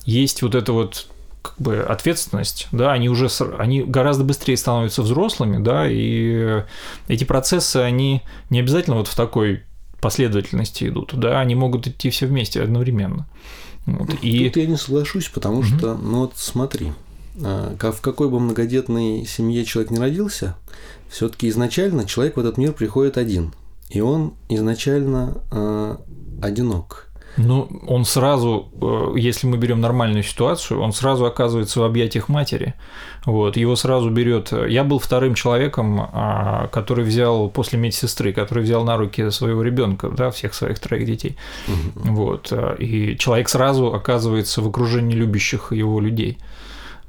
[0.07, 1.09] есть вот эта вот
[1.42, 6.64] как бы ответственность, да, они уже они гораздо быстрее становятся взрослыми, да, и
[7.09, 9.62] эти процессы они не обязательно вот в такой
[10.01, 13.27] последовательности идут, да, они могут идти все вместе одновременно.
[13.87, 14.14] Вот.
[14.23, 14.47] И...
[14.47, 15.66] Тут я не соглашусь, потому угу.
[15.66, 16.92] что, ну вот смотри,
[17.42, 20.57] а, в какой бы многодетной семье человек не родился,
[21.09, 23.53] все-таки изначально человек в этот мир приходит один,
[23.88, 25.97] и он изначально э,
[26.42, 27.09] одинок.
[27.37, 32.75] Ну, он сразу, э, если мы берем нормальную ситуацию, он сразу оказывается в объятиях матери.
[33.27, 34.53] Вот, его сразу берет.
[34.53, 40.09] Я был вторым человеком, а, который взял после медсестры, который взял на руки своего ребенка,
[40.09, 41.37] да, всех своих троих детей.
[41.68, 42.14] Угу.
[42.14, 46.38] Вот, э, и человек сразу оказывается в окружении любящих его людей.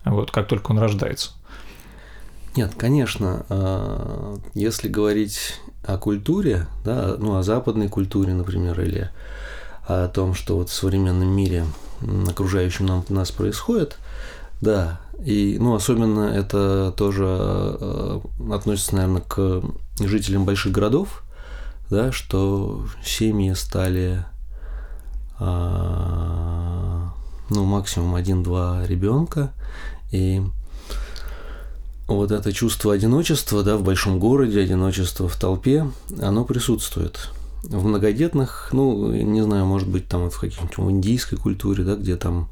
[0.03, 1.31] Вот, как только он рождается.
[2.55, 9.09] Нет, конечно, э, если говорить о культуре, да, ну, о западной культуре, например, или
[9.87, 11.65] о том, что вот в современном мире
[12.27, 13.97] окружающем нам, нас происходит,
[14.61, 18.19] да, и, ну, особенно это тоже э,
[18.51, 19.63] относится, наверное, к
[19.99, 21.23] жителям больших городов,
[21.89, 24.25] да, что семьи стали,
[25.39, 27.13] а,
[27.49, 29.53] ну, максимум один-два ребенка,
[30.11, 30.43] и
[32.07, 35.89] вот это чувство одиночества, да, в большом городе, одиночество в толпе,
[36.21, 37.29] оно присутствует
[37.69, 42.49] в многодетных, ну, не знаю, может быть, там в каких-нибудь индийской культуре, да, где там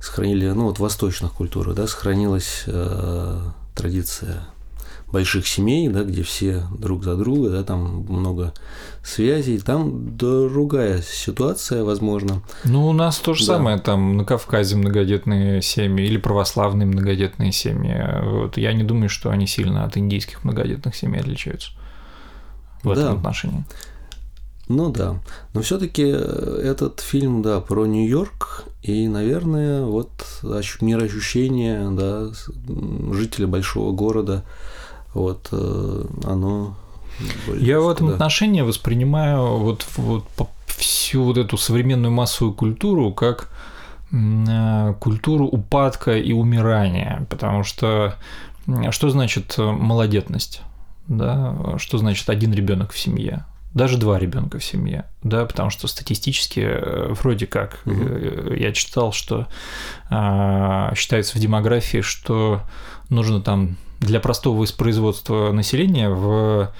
[0.00, 3.40] сохранили, ну, вот в восточных культурах, да, сохранилась э,
[3.74, 4.44] традиция
[5.12, 8.54] больших семей, да, где все друг за друга, да, там много
[9.04, 12.42] связей, там другая ситуация, возможно.
[12.64, 13.58] Ну, у нас то же да.
[13.58, 17.94] самое, там на Кавказе многодетные семьи или православные многодетные семьи.
[18.24, 21.72] Вот я не думаю, что они сильно от индийских многодетных семей отличаются
[22.82, 23.02] в да.
[23.02, 23.64] этом отношении.
[24.72, 25.16] Ну да.
[25.52, 30.10] Но все-таки э, этот фильм, да, про Нью-Йорк и, наверное, вот
[30.80, 32.30] мироощущение, да,
[33.14, 34.44] жителя большого города,
[35.12, 36.74] вот э, оно.
[37.54, 38.14] Я в этом да.
[38.14, 40.24] отношении воспринимаю вот, вот
[40.66, 43.50] всю вот эту современную массовую культуру как
[44.10, 48.14] э, культуру упадка и умирания, потому что
[48.90, 50.62] что значит молодетность?
[51.08, 53.44] Да, что значит один ребенок в семье?
[53.74, 58.52] Даже два ребенка в семье, да, потому что статистически э, вроде как угу.
[58.54, 59.46] я читал, что
[60.10, 62.60] а, считается в демографии, что
[63.08, 66.72] нужно там для простого воспроизводства населения в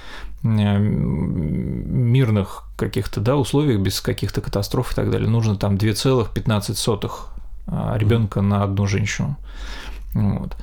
[2.03, 7.11] мирных каких-то да, условиях, без каких-то катастроф и так далее, нужно там 2,15
[7.69, 9.37] а, ребенка mm на одну женщину.
[10.15, 10.57] Вот.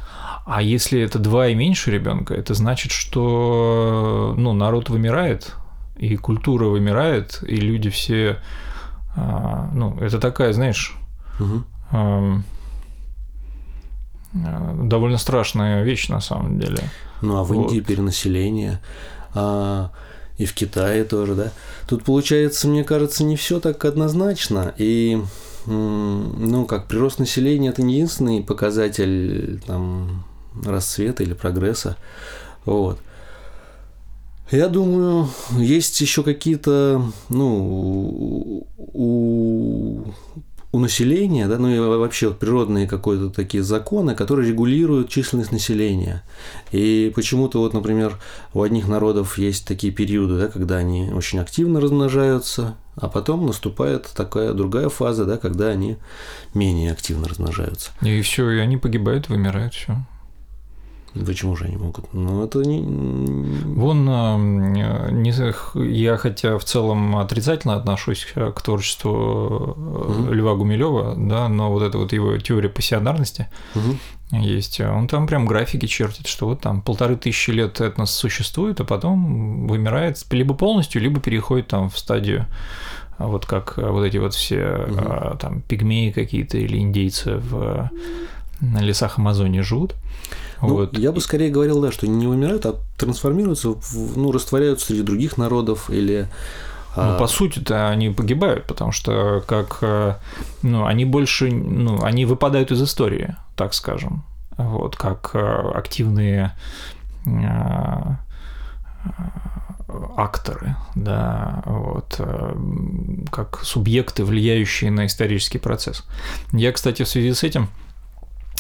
[0.46, 5.56] А если это два и меньше ребенка, это значит, что ну, народ вымирает,
[6.00, 8.40] и культура вымирает, и люди все,
[9.16, 10.96] а, ну, это такая, знаешь,
[11.40, 11.64] угу.
[14.34, 16.80] довольно страшная вещь на самом деле.
[17.22, 17.72] Ну, а в вот.
[17.72, 18.80] Индии перенаселение,
[19.34, 19.92] а,
[20.38, 21.52] и в Китае тоже, да.
[21.88, 25.22] Тут получается, мне кажется, не все так однозначно, и
[25.66, 30.24] ну, как прирост населения это не единственный показатель там
[30.66, 31.98] расцвета или прогресса.
[32.66, 33.00] Вот.
[34.52, 40.14] Я думаю, есть еще какие-то, ну, у,
[40.72, 46.24] у населения, да, ну и вообще вот природные какие-то такие законы, которые регулируют численность населения.
[46.72, 48.20] И почему-то вот, например,
[48.54, 54.10] у одних народов есть такие периоды, да, когда они очень активно размножаются, а потом наступает
[54.16, 55.98] такая другая фаза, да, когда они
[56.54, 57.92] менее активно размножаются.
[58.02, 59.98] И все, и они погибают, вымирают, все.
[61.14, 62.14] Почему же они могут?
[62.14, 62.82] Ну, это не...
[62.82, 65.34] Вон, а, не,
[65.94, 70.34] я хотя в целом отрицательно отношусь к творчеству mm-hmm.
[70.34, 74.42] Льва Гумилева, да, но вот эта вот его теория пассионарности mm-hmm.
[74.42, 74.80] есть.
[74.82, 79.68] Он там прям графики чертит, что вот там полторы тысячи лет этнос существует, а потом
[79.68, 82.46] вымирает либо полностью, либо переходит там в стадию
[83.18, 85.38] вот как вот эти вот все mm-hmm.
[85.40, 87.90] там пигмеи какие-то или индейцы в
[88.62, 89.96] лесах Амазонии живут.
[90.62, 90.98] Ну, вот.
[90.98, 95.38] Я бы скорее говорил, да, что не умирают, а трансформируются, в, ну, растворяются среди других
[95.38, 96.28] народов или
[96.96, 100.16] Ну, по сути-то они погибают, потому что как, э,
[100.64, 104.24] ну, они больше, ну, они выпадают из истории, так скажем,
[104.58, 106.52] вот, как э, активные
[107.26, 108.16] э,
[110.18, 112.20] акторы, да, вот,
[113.32, 116.06] как субъекты, влияющие на исторический процесс.
[116.52, 117.70] Я, кстати, в связи с этим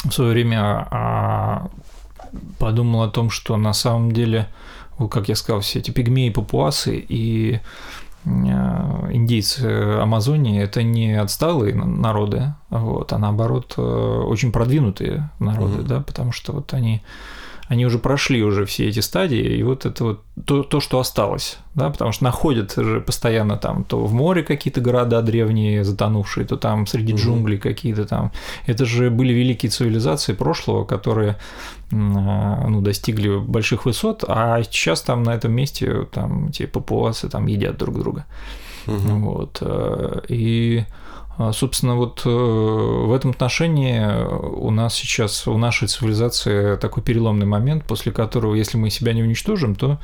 [0.03, 1.69] в свое время а,
[2.57, 4.47] подумал о том, что на самом деле,
[5.09, 7.59] как я сказал, все эти пигмеи, папуасы и
[8.25, 9.65] а, индейцы
[10.01, 15.87] Амазонии– это не отсталые народы, вот, а наоборот очень продвинутые народы, mm-hmm.
[15.87, 17.01] да, потому что вот они
[17.69, 21.59] они уже прошли уже все эти стадии, и вот это вот то, то, что осталось,
[21.75, 26.57] да, потому что находят же постоянно там то в море какие-то города древние затонувшие, то
[26.57, 28.31] там среди джунглей какие-то там.
[28.65, 31.37] Это же были великие цивилизации прошлого, которые
[31.93, 37.45] а, ну, достигли больших высот, а сейчас там на этом месте там те папуасы там
[37.45, 38.25] едят друг друга.
[38.87, 39.19] Угу.
[39.19, 39.59] Вот.
[39.61, 40.85] Э, и
[41.53, 47.85] собственно, вот э, в этом отношении у нас сейчас, у нашей цивилизации такой переломный момент,
[47.85, 49.99] после которого, если мы себя не уничтожим, то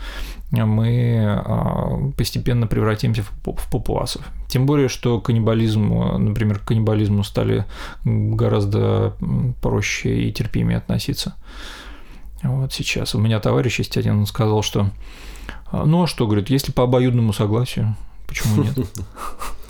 [0.52, 4.22] мы а, постепенно превратимся в папуасов.
[4.48, 7.66] Тем более, что каннибализм, например, к каннибализму стали
[8.06, 9.16] гораздо
[9.62, 11.36] проще и терпимее относиться.
[12.44, 13.14] Вот сейчас.
[13.14, 14.90] У меня товарищ есть один, он сказал, что
[15.74, 18.78] ну а что, говорит, если по обоюдному согласию, почему нет?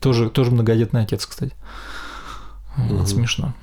[0.00, 1.52] Тоже, тоже многодетный отец, кстати.
[2.76, 3.06] Угу.
[3.06, 3.54] смешно.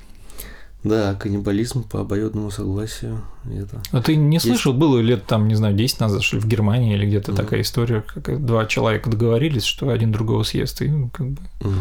[0.84, 3.24] Да, каннибализм по обоюдному согласию.
[3.46, 3.82] Это...
[3.92, 4.80] А ты не слышал, Есть...
[4.80, 7.42] было лет там, не знаю, 10 назад, что ли, в Германии или где-то угу.
[7.42, 11.42] такая история, как два человека договорились, что один другого съест, и ну, как бы...
[11.62, 11.74] Угу.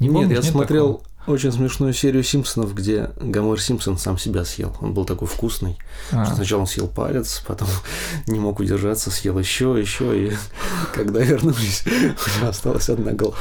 [0.00, 1.08] Не помнишь, нет, я нет смотрел такого?
[1.28, 4.74] очень смешную серию Симпсонов, где Гомер Симпсон сам себя съел.
[4.80, 5.76] Он был такой вкусный,
[6.10, 6.24] а.
[6.24, 7.68] что сначала он съел палец, потом
[8.26, 10.32] не мог удержаться, съел еще, еще, и
[10.94, 13.36] когда вернулись, у него осталась одна голова.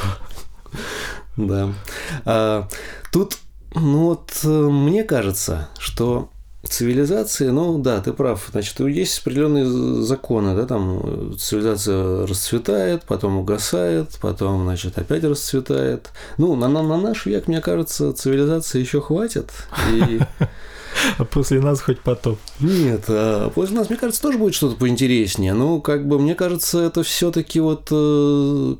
[1.38, 1.71] Да.
[2.25, 2.67] А,
[3.11, 3.38] тут,
[3.75, 6.32] ну вот, э, мне кажется, что
[6.63, 9.65] цивилизации, ну да, ты прав, значит, есть определенные
[10.03, 16.09] законы, да, там цивилизация расцветает, потом угасает, потом, значит, опять расцветает.
[16.38, 19.51] Ну, на, на, на наш век, мне кажется, цивилизации еще хватит.
[19.91, 20.19] И...
[21.19, 22.39] А после нас хоть потоп.
[22.59, 25.53] Нет, а после нас, мне кажется, тоже будет что-то поинтереснее.
[25.53, 28.75] Ну, как бы, мне кажется, это все-таки вот э,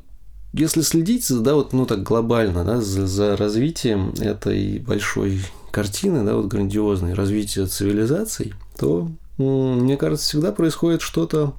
[0.52, 6.34] если следить, да, вот, ну так глобально, да, за, за развитием этой большой картины, да,
[6.34, 11.54] вот грандиозной развития цивилизаций, то, мне кажется, всегда происходит что-то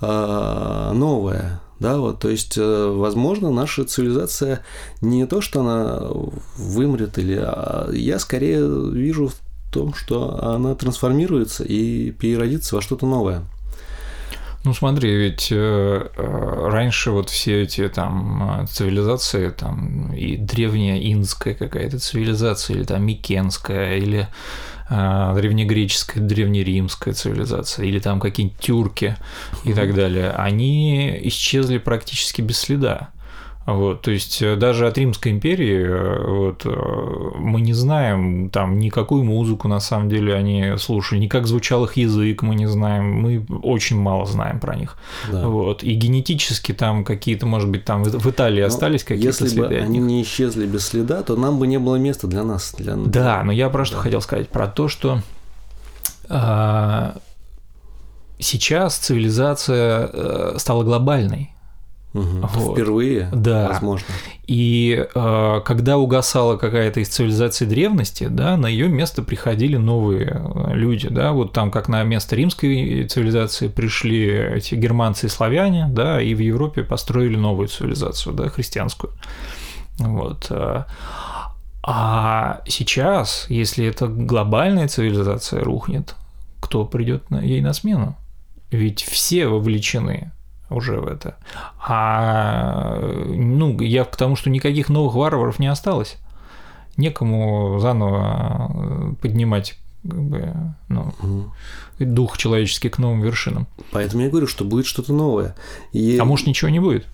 [0.00, 4.64] а, новое, да, вот, то есть, э, возможно, наша цивилизация
[5.00, 6.08] не то, что она
[6.56, 8.60] вымрет, или а я скорее
[8.92, 13.44] вижу в том, что она трансформируется и переродится во что-то новое.
[14.64, 15.54] Ну смотри, ведь э,
[16.16, 23.04] э, раньше вот все эти там цивилизации, там и древняя инская какая-то цивилизация, или там
[23.04, 24.28] микенская, или
[24.90, 29.16] э, древнегреческая, древнеримская цивилизация, или там какие-нибудь тюрки
[29.64, 33.10] и так далее, они исчезли практически без следа.
[33.68, 38.78] Вот, то есть э, даже от Римской империи э, вот, э, мы не знаем там
[38.78, 43.12] никакую музыку на самом деле они слушали, ни как звучал их язык мы не знаем,
[43.12, 44.96] мы очень мало знаем про них.
[45.30, 45.46] Да.
[45.46, 49.74] Вот, и генетически там какие-то, может быть, там в Италии но остались какие-то если следы.
[49.74, 52.74] Если бы они не исчезли без следа, то нам бы не было места для нас.
[52.78, 52.96] Для...
[52.96, 54.02] Да, но я про что да.
[54.02, 55.20] хотел сказать, про то, что
[56.30, 57.18] а,
[58.38, 61.50] сейчас цивилизация стала глобальной.
[62.14, 62.24] Угу.
[62.54, 62.72] Вот.
[62.72, 63.68] Впервые, да.
[63.68, 64.06] возможно.
[64.46, 70.74] И э, когда угасала какая-то из цивилизаций древности, да, на ее место приходили новые э,
[70.74, 76.20] люди, да, вот там как на место римской цивилизации пришли эти германцы и славяне, да,
[76.20, 79.12] и в Европе построили новую цивилизацию, да, христианскую.
[79.98, 80.46] Вот.
[80.50, 80.84] Э.
[81.82, 86.16] А сейчас, если эта глобальная цивилизация рухнет,
[86.60, 88.16] кто придет ей на смену?
[88.70, 90.32] Ведь все вовлечены
[90.70, 91.36] уже в это.
[91.78, 96.16] А ну, я к тому, что никаких новых варваров не осталось.
[96.96, 100.54] Некому заново э, поднимать как бы,
[100.88, 101.52] ну, угу.
[101.98, 103.66] дух человеческий к новым вершинам.
[103.92, 105.54] Поэтому я говорю, что будет что-то новое.
[105.92, 106.18] И...
[106.18, 107.06] А может ничего не будет?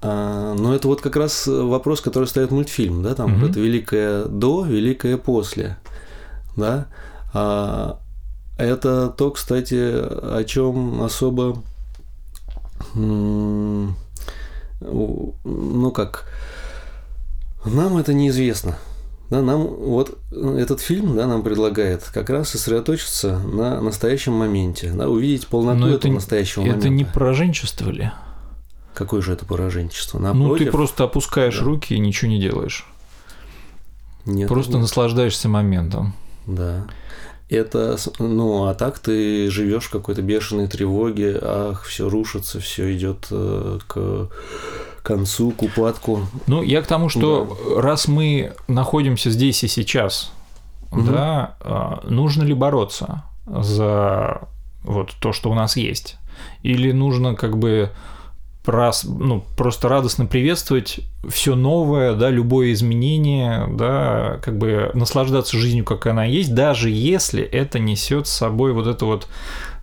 [0.00, 3.46] А, но это вот как раз вопрос, который ставит мультфильм, да, там угу.
[3.46, 5.78] это великое до, великое после,
[6.56, 6.86] да.
[7.32, 7.98] А,
[8.58, 11.62] это то, кстати, о чем особо
[12.94, 13.94] ну
[15.94, 16.28] как,
[17.64, 18.76] нам это неизвестно.
[19.30, 25.08] Да, нам вот этот фильм да, нам предлагает как раз сосредоточиться на настоящем моменте, да,
[25.08, 26.86] увидеть полноту Но этого это, настоящего это момента.
[26.88, 28.10] Это не про женчество ли?
[28.92, 30.18] Какое же это пораженчество?
[30.18, 31.64] Ну, Напротив, ты просто опускаешь Да.
[31.64, 32.86] руки и ничего не делаешь.
[34.26, 34.82] нет, Просто нет.
[34.82, 36.12] наслаждаешься моментом.
[36.46, 36.84] Да.
[37.52, 43.26] Это, ну, а так ты живешь в какой-то бешеной тревоге, ах, все рушится, все идет
[43.30, 44.28] э, к
[45.02, 46.26] концу, к упадку.
[46.46, 50.32] Ну, я к тому, что раз мы находимся здесь и сейчас,
[50.92, 51.06] Мгм.
[51.12, 54.48] да, а, нужно ли бороться за
[54.82, 56.16] вот то, что у нас есть?
[56.62, 57.90] Или нужно как бы
[58.64, 65.84] прос- ну, просто радостно приветствовать все новое, да, любое изменение, да, как бы наслаждаться жизнью,
[65.84, 69.28] как она есть, даже если это несет с собой вот это вот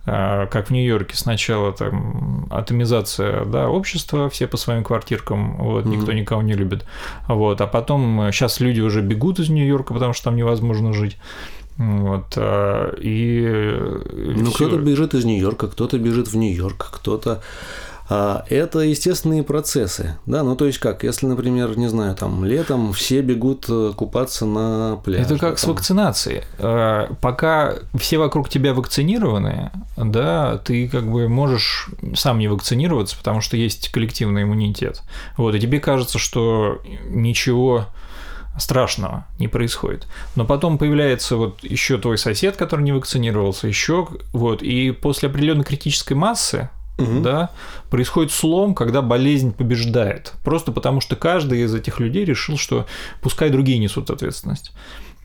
[0.06, 6.12] а, как в Нью-Йорке сначала там атомизация да, общества, все по своим квартиркам, вот, никто
[6.12, 6.86] никого не любит.
[7.28, 11.18] Вот, а потом сейчас люди уже бегут из Нью-Йорка, потому что там невозможно жить.
[11.76, 17.42] Вот, а, и э, Ну, кто-то бежит из Нью-Йорка, кто-то бежит в Нью-Йорк, кто-то...
[18.12, 22.92] а, это естественные процессы, да, ну то есть как, если, например, не знаю, там летом
[22.92, 25.26] все бегут э, купаться на пляж.
[25.26, 25.70] Это как да, с там.
[25.70, 26.42] вакцинацией.
[26.58, 33.40] Э, Пока все вокруг тебя вакцинированы, да, ты как бы можешь сам не вакцинироваться, потому
[33.40, 35.02] что есть коллективный иммунитет.
[35.36, 37.86] Вот, и тебе кажется, что ничего
[38.58, 40.08] страшного не происходит.
[40.34, 45.62] Но потом появляется вот еще твой сосед, который не вакцинировался, еще вот, и после определенной
[45.62, 46.70] критической массы,
[47.02, 47.22] Мгм.
[47.22, 47.50] да,
[47.90, 50.32] происходит слом, когда болезнь побеждает.
[50.44, 52.86] Просто потому что каждый из этих людей решил, что
[53.22, 54.72] пускай другие несут ответственность.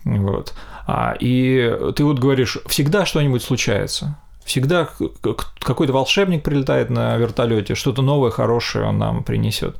[0.03, 0.53] Вот.
[0.87, 4.17] А, и ты вот говоришь, всегда что-нибудь случается.
[4.43, 4.87] Всегда
[5.59, 9.75] какой-то волшебник прилетает на вертолете, что-то новое, хорошее он нам принесет.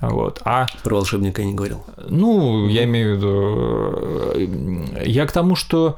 [0.00, 0.40] Вот.
[0.44, 1.84] А Про волшебника я не говорил.
[2.08, 3.28] ну, я имею в виду,
[4.34, 5.96] э, я к тому, что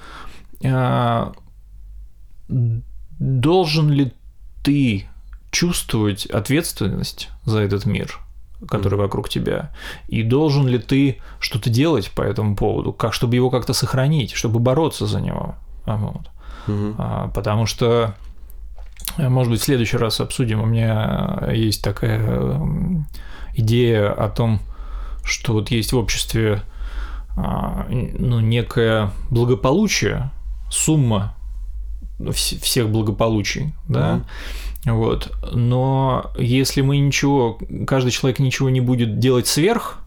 [0.63, 1.33] э,
[3.19, 4.13] должен ли
[4.63, 5.07] ты
[5.53, 8.19] чувствовать ответственность за этот мир,
[8.69, 9.71] который вокруг тебя,
[10.09, 14.59] и должен ли ты что-то делать по этому поводу, как, чтобы его как-то сохранить, чтобы
[14.59, 15.55] бороться за него.
[15.87, 16.31] А, Вот.
[16.67, 16.95] Мгм.
[16.99, 18.15] А, Потому что,
[19.19, 20.61] э, может быть, в следующий раз обсудим.
[20.63, 23.07] У меня есть такая м,
[23.55, 24.61] идея о том,
[25.25, 26.63] что вот есть в обществе
[27.37, 30.31] а, ну, некое благополучие,
[30.71, 31.35] сумма
[32.21, 34.21] вс- всех благополучий, да,
[34.85, 35.33] вот.
[35.53, 39.99] Но если мы ничего, каждый человек ничего не будет делать сверх,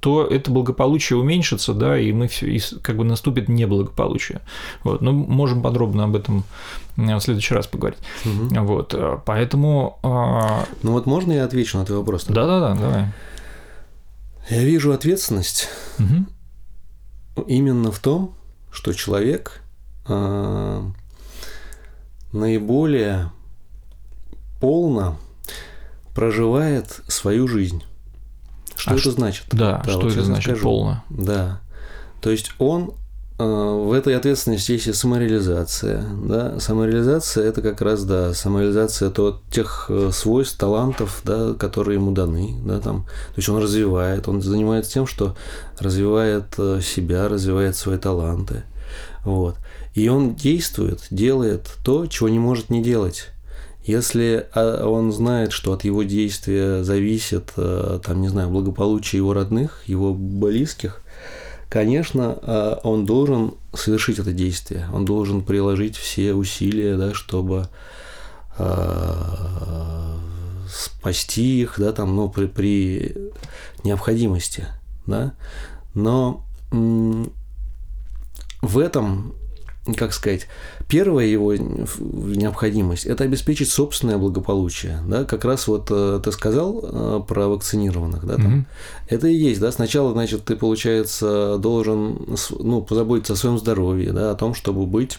[0.00, 4.40] то это благополучие уменьшится, да, и мы все, и как бы наступит неблагополучие.
[4.82, 6.44] Вот, но можем подробно об этом
[6.96, 7.98] э, в следующий раз поговорить.
[8.24, 8.64] Мгм.
[8.64, 12.24] Вот, э, поэтому, а, Ну вот можно я отвечу на твой вопрос?
[12.24, 13.06] да-да-да, давай.
[14.48, 16.26] Я вижу ответственность Мгм.
[17.46, 18.34] именно в том,
[18.72, 19.60] что человек
[20.06, 20.90] а,
[22.32, 23.30] наиболее
[24.60, 25.16] полно
[26.14, 27.82] проживает свою жизнь.
[28.76, 29.46] Что А это ш- значит?
[29.52, 30.62] Да, Да, что вот это значит скажу.
[30.64, 31.04] полно?
[31.10, 31.60] Да.
[32.20, 32.92] То есть он
[33.38, 36.04] э, в этой ответственности есть и самореализация.
[36.24, 36.58] Да?
[36.60, 42.56] Самореализация это как раз да, самореализация то тех э, свойств, талантов, да, которые ему даны.
[42.64, 43.04] Да, там.
[43.04, 45.36] То есть он развивает, он занимается тем, что
[45.78, 48.64] развивает э, себя, развивает свои таланты.
[49.24, 49.56] Вот.
[49.94, 53.28] И он действует, делает то, чего не может не делать.
[53.84, 59.32] Если а, он знает, что от его действия зависит, э, там, не знаю, благополучие его
[59.32, 61.02] родных, его близких,
[61.68, 64.86] конечно, э, он должен совершить это действие.
[64.92, 67.68] Он должен приложить все усилия, да, чтобы
[68.58, 70.16] э,
[70.68, 73.16] спасти их, да, там, ну, при, при
[73.82, 74.66] необходимости,
[75.06, 75.32] да.
[75.94, 79.34] Но в этом,
[79.96, 80.46] как сказать,
[80.90, 84.98] первая его необходимость– это обеспечить собственное благополучие.
[85.06, 85.24] Да?
[85.24, 88.26] Как раз вот э, ты сказал э, про вакцинированных.
[88.26, 88.44] Да, там.
[88.44, 88.66] Мгм.
[89.08, 89.60] Это и есть.
[89.60, 89.70] Да?
[89.70, 95.18] Сначала, значит, ты, получается, должен ну, позаботиться о своем здоровье, да, о том, чтобы быть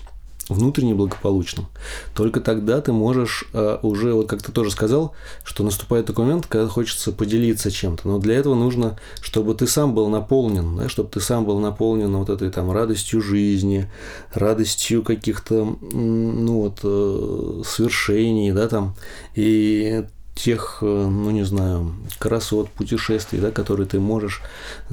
[0.54, 1.68] внутренне благополучным.
[2.14, 6.46] Только тогда ты можешь э, уже, вот как ты тоже сказал, что наступает такой момент,
[6.48, 8.08] когда хочется поделиться чем-то.
[8.08, 12.16] Но для этого нужно, чтобы ты сам был наполнен, да, чтобы ты сам был наполнен
[12.16, 13.90] вот этой там радостью жизни,
[14.34, 18.96] радостью каких-то, ну вот, э, свершений, да, там,
[19.36, 20.06] и
[20.36, 24.42] тех, э, ну не знаю, красот, путешествий, да, которые ты можешь,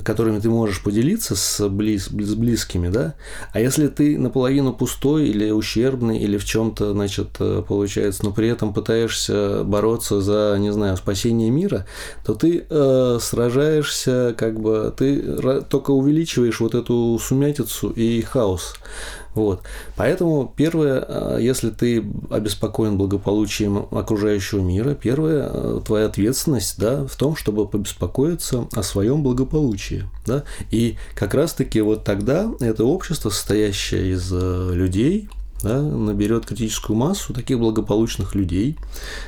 [0.03, 3.15] которыми ты можешь поделиться с, близ, с близкими, да.
[3.53, 8.49] А если ты наполовину пустой или ущербный, или в чем-то, значит, э, получается, но при
[8.49, 11.87] этом пытаешься бороться за, не знаю, спасение мира,
[12.25, 18.75] то ты э, сражаешься, как бы, ты только увеличиваешь вот эту сумятицу и хаос.
[19.35, 19.63] Вот.
[19.97, 27.15] Поэтому первое, э, если ты обеспокоен благополучием окружающего мира, первая э, твоя ответственность да, в
[27.17, 30.05] том, чтобы побеспокоиться о своем благополучии.
[30.27, 30.45] Да?
[30.71, 35.29] И как раз-таки вот тогда это общество, состоящее из э, людей,
[35.63, 38.77] да, наберет критическую массу таких благополучных людей,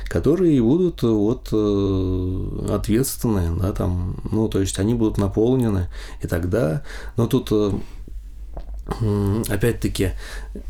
[0.05, 1.47] которые будут вот
[2.71, 5.89] ответственны, да, там, ну, то есть они будут наполнены,
[6.21, 6.83] и тогда,
[7.17, 7.51] но тут
[9.49, 10.11] опять-таки,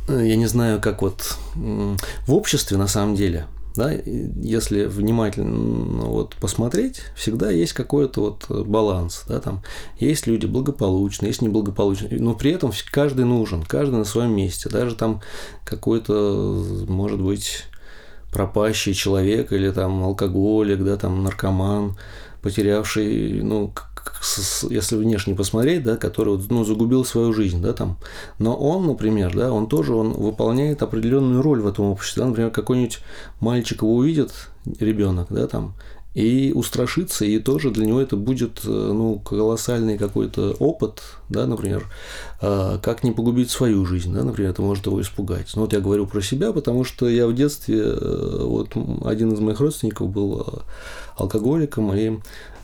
[0.08, 6.36] э, я не знаю, как вот в обществе на самом деле, да, если внимательно вот
[6.36, 9.62] посмотреть, всегда есть какой-то вот баланс, да, там.
[9.98, 14.96] Есть люди благополучные, есть неблагополучные, но при этом каждый нужен, каждый на своем месте, даже
[14.96, 15.22] там
[15.64, 17.64] какой-то, может быть,
[18.32, 21.98] пропащий человек или там алкоголик, да, там наркоман,
[22.42, 23.74] потерявший, ну,
[24.70, 27.98] если внешне посмотреть, да, который ну, загубил свою жизнь, да, там.
[28.40, 32.22] Но он, например, да, он тоже он выполняет определенную роль в этом обществе.
[32.22, 33.00] Да, например, какой-нибудь
[33.40, 34.32] мальчик его увидит,
[34.80, 35.74] ребенок, да, там,
[36.14, 41.86] и устрашиться, и тоже для него это будет э, ну, колоссальный какой-то опыт, да, например,
[42.42, 45.52] э, как не погубить свою жизнь, да, например, это может его испугать.
[45.56, 48.76] Ну, вот я говорю про себя, потому что я в детстве, э, вот
[49.06, 50.64] один из моих родственников был
[51.16, 52.20] алкоголиком, и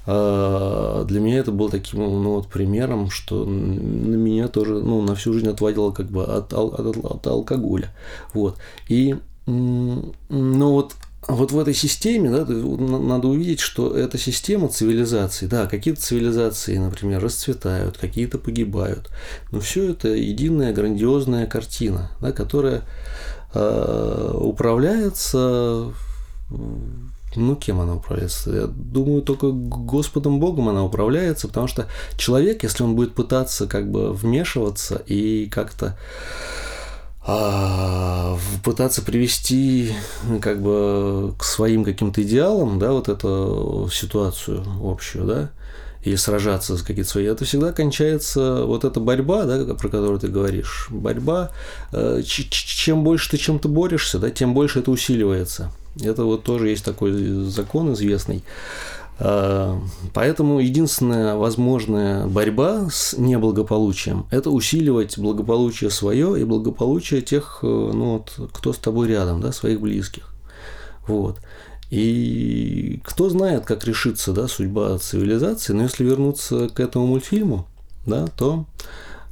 [0.08, 5.34] для меня это был таким ну, вот, примером, что на меня тоже ну, на всю
[5.34, 7.94] жизнь отводило как бы от, от, от, от алкоголя.
[8.34, 8.58] Вот.
[8.88, 10.94] И ну вот
[11.28, 17.22] вот в этой системе да, надо увидеть, что эта система цивилизации, да, какие-то цивилизации, например,
[17.22, 19.10] расцветают, какие-то погибают,
[19.52, 22.84] но все это единая грандиозная картина, да, которая
[23.54, 25.92] э, управляется
[27.38, 28.52] ну, кем она управляется?
[28.52, 33.90] Я думаю, только Господом Богом она управляется, потому что человек, если он будет пытаться как
[33.90, 35.98] бы вмешиваться и как-то
[37.30, 39.92] а, пытаться привести
[40.42, 45.50] как бы к своим каким-то идеалам, да, вот эту ситуацию общую, да,
[46.04, 50.30] или сражаться за какие-то свои, это всегда кончается вот эта борьба, да, про которую ты
[50.30, 50.88] говоришь.
[50.90, 51.52] Борьба,
[51.92, 55.72] э, чем больше ты чем-то борешься, да, тем больше это усиливается.
[56.02, 57.12] Это вот тоже есть такой
[57.46, 58.44] закон известный.
[59.20, 59.80] А,
[60.14, 68.24] поэтому единственная возможная борьба с неблагополучием– это усиливать благополучие свое и благополучие тех, э, ну,
[68.28, 70.30] вот, кто с тобой рядом, да, своих близких.
[71.08, 71.38] Вот.
[71.90, 77.66] И кто знает, как решится да, судьба цивилизации, но если вернуться к этому мультфильму,
[78.06, 78.66] да, то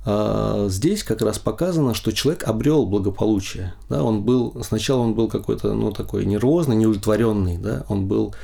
[0.06, 3.74] здесь как раз показано, что человек обрел благополучие.
[3.89, 8.36] Да, он был, сначала он был какой-то, ну, такой нервозный, неудовлетворенный, да, он был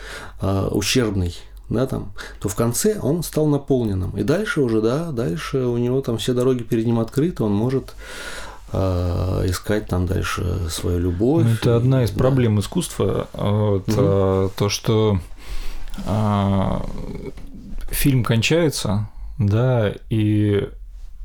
[0.41, 1.35] а, ущербный,
[1.69, 4.11] да, там, то в конце он стал наполненным.
[4.17, 7.95] И дальше уже, да, дальше у него там все дороги перед ним открыты, он может
[8.73, 11.45] э, искать там дальше свою любовь.
[11.45, 12.17] Ну, это одна из да.
[12.17, 13.97] проблем искусства, вот, угу.
[13.97, 15.19] э, то, что
[16.05, 16.79] э,
[17.89, 20.69] фильм кончается, да, и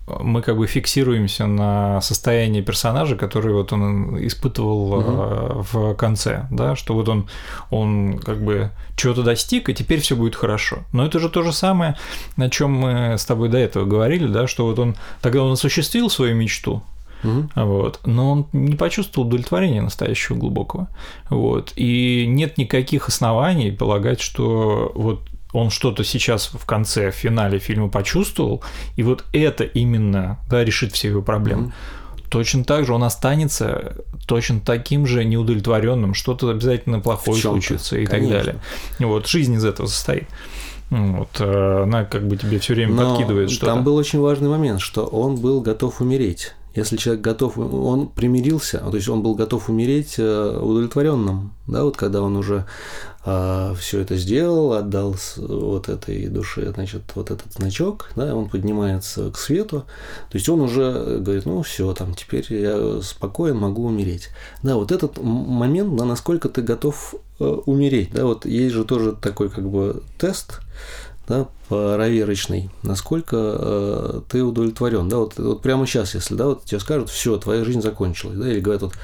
[0.07, 5.67] мы как бы фиксируемся на состоянии персонажа, который вот он испытывал угу.
[5.73, 7.29] в конце, да, что вот он,
[7.71, 10.79] он как бы чего-то достиг, и теперь все будет хорошо.
[10.93, 11.97] Но это же то же самое,
[12.37, 16.11] о чем мы с тобой до этого говорили, да, что вот он тогда он осуществил
[16.11, 16.83] свою мечту,
[17.25, 17.49] Угу.
[17.55, 18.01] Вот.
[18.05, 20.89] Но он не почувствовал удовлетворения настоящего глубокого.
[21.31, 21.73] Вот.
[21.77, 25.21] И нет никаких оснований полагать, что вот
[25.57, 28.63] он что-то сейчас в конце, в финале фильма почувствовал,
[28.97, 31.69] и вот это именно да, решит все его проблемы.
[31.69, 32.29] Mm-hmm.
[32.29, 33.97] Точно так же он останется
[34.27, 38.37] точно таким же неудовлетворенным, что-то обязательно плохое случится и Конечно.
[38.37, 38.61] так далее.
[38.99, 40.27] Вот жизнь из этого состоит.
[40.91, 43.67] Вот, э, она как бы тебе все время Но подкидывает что-то.
[43.67, 46.53] Там был очень важный момент, что он был готов умереть.
[46.77, 51.97] Если человек готов, он примирился, то есть он был готов умереть э, удовлетворенным, да, вот
[51.97, 52.67] когда он уже
[53.29, 59.33] а, все это сделал, отдал вот этой душе, значит, вот этот значок, да, он поднимается
[59.33, 59.85] к свету,
[60.31, 64.29] то есть он уже говорит, ну все, там, теперь я спокоен, могу умереть.
[64.63, 69.11] Да, вот этот момент, да, насколько ты готов э, умереть, да, вот есть же тоже
[69.13, 70.61] такой как бы тест,
[71.29, 76.81] да, проверочный, насколько э, ты удовлетворен, да, вот, вот прямо сейчас, если, да, вот тебе
[76.81, 78.95] скажут, все, твоя жизнь закончилась, да, или говорят, вот,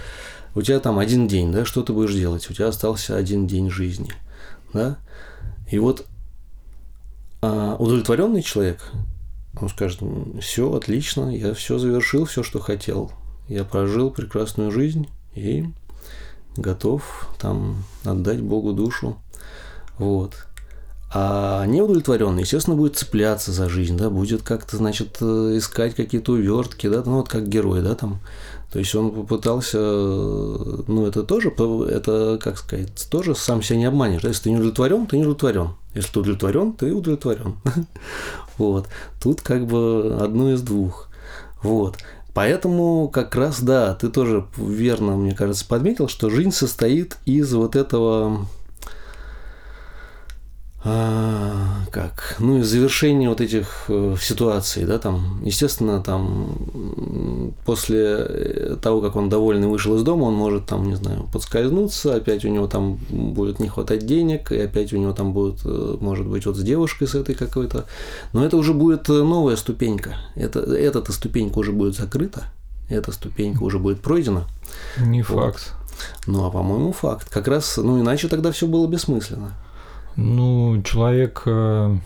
[0.55, 3.71] у тебя там один день, да, что ты будешь делать, у тебя остался один день
[3.71, 4.13] жизни,
[4.73, 4.99] да,
[5.71, 6.07] и вот
[7.45, 8.81] а удовлетворенный человек,
[9.61, 10.01] он скажет,
[10.41, 13.11] все отлично, я все завершил, все, что хотел,
[13.49, 15.67] я прожил прекрасную жизнь и
[16.57, 19.21] готов там отдать Богу душу,
[19.99, 20.47] вот.
[21.15, 26.89] А неудовлетворенный, естественно, будет цепляться за жизнь, да, будет как-то, значит, э, искать какие-то увертки,
[26.89, 28.21] да, ну вот как герой, да, там.
[28.73, 34.23] То есть он попытался, ну это тоже, это, как сказать, тоже сам себя не обманешь.
[34.23, 34.29] Да?
[34.29, 35.75] Если ты не удовлетворен, ты не удовлетворен.
[35.95, 37.57] Если ты удовлетворен, ты удовлетворен.
[38.59, 38.87] Вот.
[39.21, 41.09] Тут как бы одно из двух.
[41.63, 41.97] Вот.
[42.35, 47.77] Поэтому как раз, да, ты тоже верно, мне кажется, подметил, что жизнь состоит из вот
[47.77, 48.47] этого
[50.85, 59.01] а, как, ну и завершение вот этих э, ситуаций, да, там, естественно, там после того,
[59.01, 62.67] как он довольный вышел из дома, он может там, не знаю, подскользнуться, опять у него
[62.67, 66.57] там будет не хватать денег, и опять у него там будет, э, может быть, вот
[66.57, 67.85] с девушкой с этой какой-то,
[68.33, 72.47] но это уже будет э, новая ступенька, это, эта ступенька уже будет закрыта,
[72.89, 74.49] эта ступенька уже будет пройдена.
[74.99, 75.55] Не вот.
[75.55, 75.75] факт.
[76.27, 77.29] Ну, а по-моему, факт.
[77.31, 79.53] Как раз, ну, иначе тогда все было бессмысленно.
[80.17, 81.97] Ну, человек, э,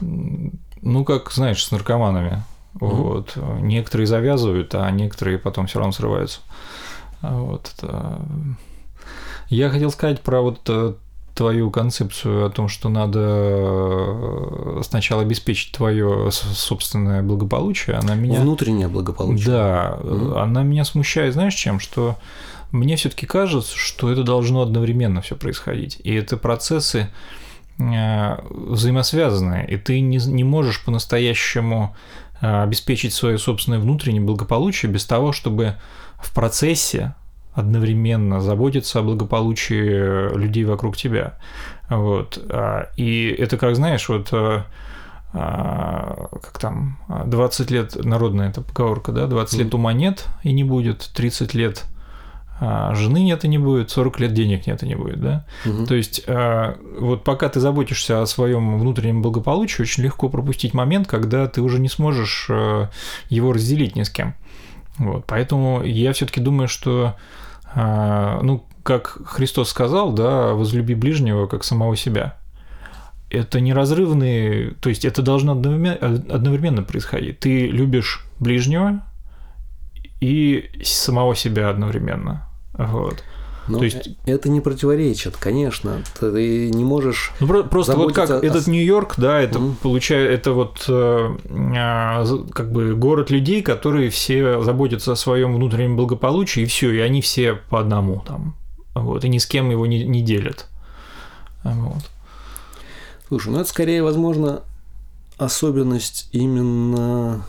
[0.00, 2.42] ну, как, знаешь, с наркоманами.
[2.74, 2.78] Mm-hmm.
[2.80, 3.36] Вот.
[3.60, 6.40] Некоторые завязывают, а некоторые потом все равно срываются.
[7.22, 7.72] Вот.
[9.48, 10.94] Я хотел сказать про вот э,
[11.34, 18.40] твою концепцию о том, что надо э, сначала обеспечить твое собственное благополучие, она меня...
[18.40, 19.46] Внутреннее благополучие.
[19.46, 20.38] Да, mm-hmm.
[20.40, 21.80] она меня смущает, знаешь, чем?
[21.80, 22.16] Что
[22.70, 26.00] мне все-таки кажется, что это должно одновременно все происходить.
[26.04, 27.08] И это процессы
[27.78, 31.96] э, взаимосвязанные, и ты не, не можешь по-настоящему
[32.40, 35.76] э, обеспечить свое собственное внутреннее благополучие без того, чтобы
[36.18, 37.14] в процессе
[37.52, 41.34] одновременно заботиться о благополучии людей вокруг тебя.
[41.88, 42.38] Вот.
[42.48, 44.62] А, и это, как знаешь, вот э,
[45.32, 50.64] а, как там, 20 лет, народная эта поговорка, да, 20 лет ума нет и не
[50.64, 51.84] будет, 30 лет
[52.62, 55.46] а, жены нет и не будет, 40 лет денег нет и не будет, да?
[55.64, 55.86] Угу.
[55.86, 61.08] То есть а, вот пока ты заботишься о своем внутреннем благополучии, очень легко пропустить момент,
[61.08, 62.90] когда ты уже не сможешь а,
[63.30, 64.34] его разделить ни с кем.
[64.98, 67.16] Вот, поэтому я все-таки думаю, что,
[67.74, 72.36] ну, как Христос сказал, да, возлюби ближнего как самого себя.
[73.30, 77.40] Это неразрывные, то есть это должно одновременно происходить.
[77.40, 79.02] Ты любишь ближнего
[80.20, 82.49] и самого себя одновременно.
[82.72, 83.22] Вот.
[83.68, 86.02] Но То есть это не противоречит, конечно.
[86.18, 87.32] Ты не можешь.
[87.40, 88.38] Ну, просто вот как о...
[88.38, 89.76] этот Нью-Йорк, да, это mm.
[89.76, 91.36] получает, это вот э,
[91.76, 96.98] а, как бы город людей, которые все заботятся о своем внутреннем благополучии, и все, и
[96.98, 98.56] они все по одному там.
[98.94, 100.66] Вот, и ни с кем его не, не делят.
[101.62, 102.10] Вот.
[103.28, 104.62] Слушай, ну это скорее, возможно,
[105.38, 107.44] особенность именно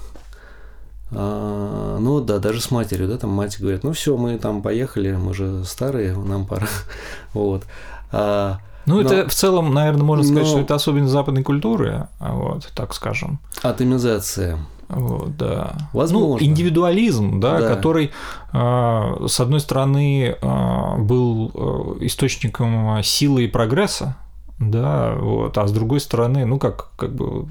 [1.11, 5.11] а, ну да, даже с матерью, да, там мать говорит, ну все, мы там поехали,
[5.13, 6.67] мы же старые, нам пора,
[7.33, 7.63] вот.
[8.11, 12.07] А, ну, но, это в целом, наверное, можно сказать, но, что это особенность западной культуры,
[12.19, 13.39] вот, так скажем.
[13.61, 14.59] Атомизация.
[14.89, 15.73] Вот, да.
[15.93, 16.45] Возможно.
[16.45, 17.67] Ну, индивидуализм, да, да.
[17.69, 18.11] который,
[18.51, 24.17] а, с одной стороны, а, был э, источником силы и прогресса,
[24.59, 27.47] да, вот, а с другой стороны, ну, как, как бы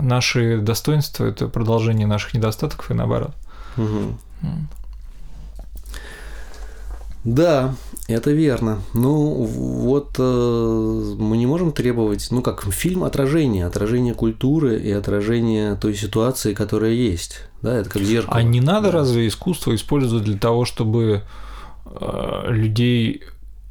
[0.00, 3.32] наши достоинства– это продолжение наших недостатков и наоборот.
[3.76, 4.16] Угу.
[7.24, 7.74] Да,
[8.08, 8.78] это верно.
[8.94, 15.74] Ну, вот э, мы не можем требовать, ну, как фильм отражение, отражение культуры и отражение
[15.74, 17.42] той ситуации, которая есть.
[17.60, 18.36] Да, это как зеркало.
[18.36, 18.98] А не надо да.
[18.98, 21.22] разве искусство использовать для того, чтобы
[21.84, 23.22] э, людей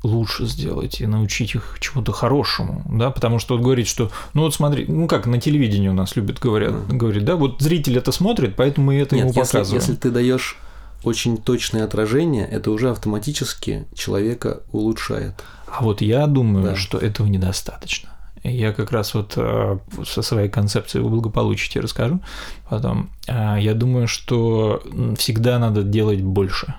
[0.03, 4.53] лучше сделать и научить их чему-то хорошему, да, потому что вот говорить, что, ну вот
[4.53, 6.95] смотри, ну как на телевидении у нас любят говорят, mm.
[6.95, 9.81] говорить, да, вот зритель это смотрит, поэтому мы это Нет, ему если, показываем.
[9.81, 10.57] Если ты даешь
[11.03, 15.43] очень точное отражение, это уже автоматически человека улучшает.
[15.67, 16.75] А вот я думаю, да.
[16.75, 18.09] что этого недостаточно.
[18.43, 22.21] Я как раз вот э, со своей концепцией благополучия тебе расскажу
[22.69, 23.09] потом.
[23.27, 24.81] А, я думаю, что
[25.17, 26.73] всегда надо делать больше.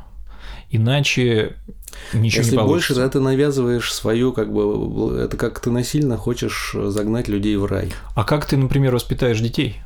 [0.70, 1.56] Иначе
[2.12, 6.74] Ничего Если не больше, да, ты навязываешь свою, как бы, это как ты насильно хочешь
[6.74, 7.92] загнать людей в рай.
[8.14, 9.80] А как ты, например, воспитаешь детей?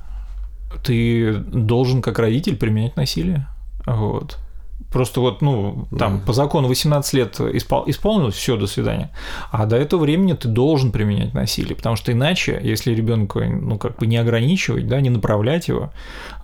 [0.82, 3.48] Ты должен как родитель применять насилие.
[3.86, 4.38] Вот.
[4.94, 7.82] Просто вот, ну, там, по закону 18 лет испол...
[7.88, 9.10] исполнилось, все, до свидания.
[9.50, 13.98] А до этого времени ты должен применять насилие, потому что иначе, если ребенка, ну, как
[13.98, 15.92] бы не ограничивать, да, не направлять его,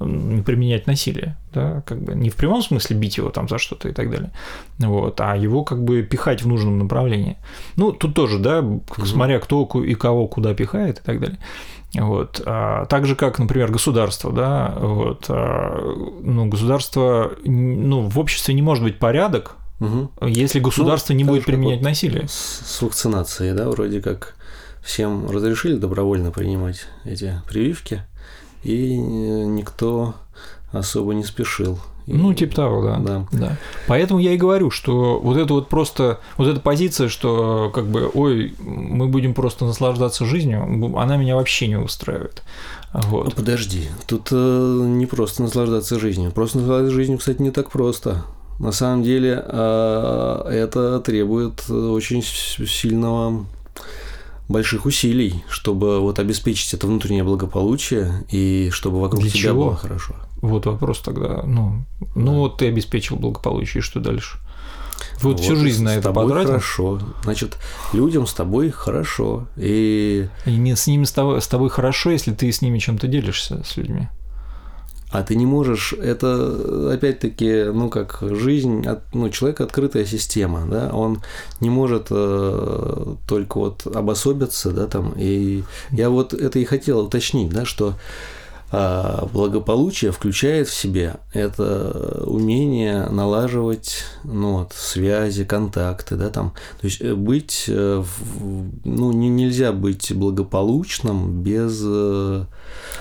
[0.00, 3.88] не применять насилие, да, как бы не в прямом смысле бить его там за что-то
[3.88, 4.32] и так далее,
[4.78, 7.36] вот, а его как бы пихать в нужном направлении.
[7.76, 8.64] Ну, тут тоже, да,
[9.04, 11.38] смотря кто и кого куда пихает и так далее.
[11.94, 12.40] Вот.
[12.46, 15.80] А, так же, как, например, государство, да, вот, а,
[16.22, 20.10] ну, государство, ну, в обществе не может быть порядок, угу.
[20.26, 22.28] если государство ну, не будет применять вот насилие.
[22.28, 24.34] С, с вакцинацией, да, вроде как
[24.82, 28.02] всем разрешили добровольно принимать эти прививки,
[28.62, 30.14] и никто
[30.72, 31.80] особо не спешил.
[32.12, 32.98] Ну, типа того, да.
[32.98, 33.26] Да.
[33.32, 33.58] да.
[33.86, 38.10] Поэтому я и говорю, что вот это вот просто, вот эта позиция, что как бы,
[38.12, 42.42] ой, мы будем просто наслаждаться жизнью, она меня вообще не устраивает.
[42.92, 43.26] Вот.
[43.26, 46.32] Ну, подожди, тут э, не просто наслаждаться жизнью.
[46.32, 48.24] Просто наслаждаться жизнью, кстати, не так просто.
[48.58, 53.46] На самом деле э, это требует очень сильного
[54.50, 59.66] больших усилий, чтобы вот обеспечить это внутреннее благополучие и чтобы вокруг Для тебя чего?
[59.66, 60.14] было хорошо.
[60.40, 61.42] Вот вопрос тогда.
[61.44, 61.84] Ну,
[62.14, 64.38] ну вот ты обеспечил благополучие, что дальше?
[65.22, 66.48] Вот, всю жизнь на это тобой потратил.
[66.48, 67.00] хорошо.
[67.24, 67.58] Значит,
[67.92, 69.46] людям с тобой хорошо.
[69.56, 70.28] И...
[70.46, 73.76] И с ними с тобой, с тобой хорошо, если ты с ними чем-то делишься, с
[73.76, 74.08] людьми.
[75.10, 81.20] А ты не можешь, это опять-таки, ну как жизнь, ну человек открытая система, да, он
[81.58, 87.50] не может э, только вот обособиться, да, там, и я вот это и хотел уточнить,
[87.50, 87.94] да, что
[88.72, 96.86] а, благополучие включает в себе это умение налаживать ну, вот, связи, контакты, да, там, то
[96.86, 98.04] есть э, быть, э,
[98.84, 102.44] ну, не, нельзя быть благополучным без э,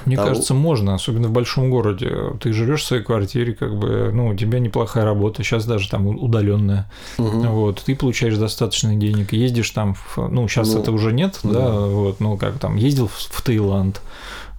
[0.05, 2.11] Мне того- кажется, можно, особенно в большом городе.
[2.39, 6.07] Ты живешь в своей квартире, как бы, ну, у тебя неплохая работа, сейчас даже там
[6.07, 6.89] удаленная.
[7.17, 7.47] Мгм.
[7.51, 11.51] Вот, ты получаешь достаточно денег, ездишь там, в- ну, сейчас Ну, это уже нет, да,
[11.51, 11.72] да.
[11.86, 14.01] вот, ну, как там, ездил в, в Таиланд,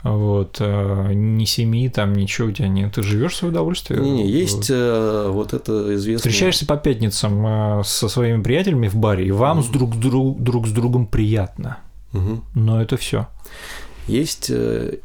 [0.03, 4.01] вот, э, ни семьи там, ничего у тебя нет, ты живешь в удовольствие.
[4.01, 4.31] Не-не, Вот.
[4.31, 6.31] есть э, вот это известное...
[6.31, 10.67] Встречаешься по пятницам э, со своими приятелями в баре, и вам с друг, друг, друг
[10.67, 11.79] с другом приятно.
[12.13, 12.45] Мгм.
[12.55, 13.29] Но это все.
[14.07, 14.99] Есть э,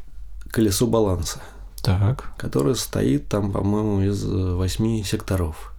[0.50, 1.42] колесо баланса,
[1.82, 2.32] Так.
[2.38, 5.74] которое состоит там, по-моему, из э, восьми секторов.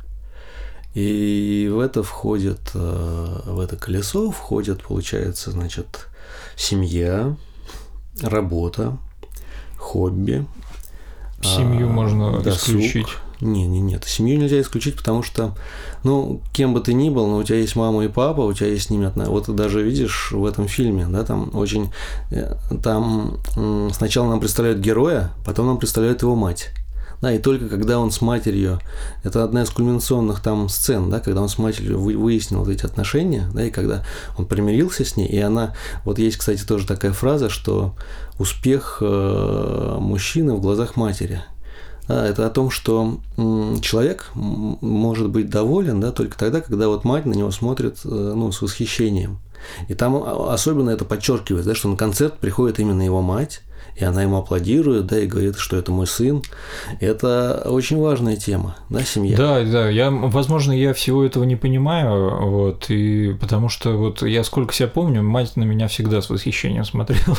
[0.94, 6.08] И в это входит, в это колесо входит, получается, значит,
[6.56, 7.36] семья,
[8.20, 8.98] работа,
[9.78, 10.46] хобби.
[11.42, 12.70] Семью а, можно досуг.
[12.70, 13.08] исключить.
[13.40, 14.04] Не, не, нет.
[14.06, 15.56] Семью нельзя исключить, потому что,
[16.04, 18.68] ну, кем бы ты ни был, но у тебя есть мама и папа, у тебя
[18.70, 19.36] есть с ними отношения.
[19.36, 21.92] Вот ты даже видишь в этом фильме, да, там очень...
[22.32, 23.38] э, Там
[23.94, 26.72] сначала нам представляют героя, потом нам представляют его мать.
[27.22, 28.80] Да, и только когда он с матерью,
[29.24, 32.86] это одна из кульминационных там сцен, да, когда он с матерью вы- выяснил вот эти
[32.86, 34.04] отношения, да, и когда
[34.38, 35.74] он примирился с ней, и она,
[36.06, 37.96] вот есть, кстати, тоже такая фраза, что
[38.38, 41.42] успех э, мужчины в глазах матери.
[42.08, 43.20] Да, это о том, что
[43.82, 48.52] человек может быть доволен да, только тогда, когда вот мать на него смотрит э, ну,
[48.52, 49.40] с восхищением.
[49.90, 53.62] И там а, особенно это подчеркивается, да, что на концерт приходит именно его мать,
[53.96, 56.42] и она ему аплодирует, да, и говорит, что это мой сын.
[57.00, 59.38] Это очень важная тема, да, семья.
[59.38, 64.44] Да, да, я, возможно, я всего этого не понимаю, вот, и потому что вот я
[64.44, 67.38] сколько себя помню, мать на меня всегда с восхищением смотрела.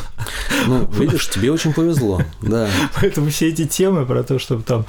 [0.66, 2.68] Ну, видишь, тебе очень повезло, да.
[3.01, 4.84] Поэтому все эти темы про то, чтобы там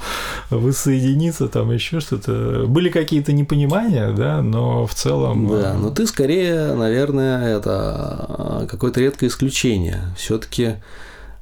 [0.50, 5.48] воссоединиться, там еще что-то, были какие-то непонимания, да, но в целом...
[5.48, 10.00] Да, э, но ты скорее, наверное, это какое-то редкое исключение.
[10.16, 10.76] Все-таки,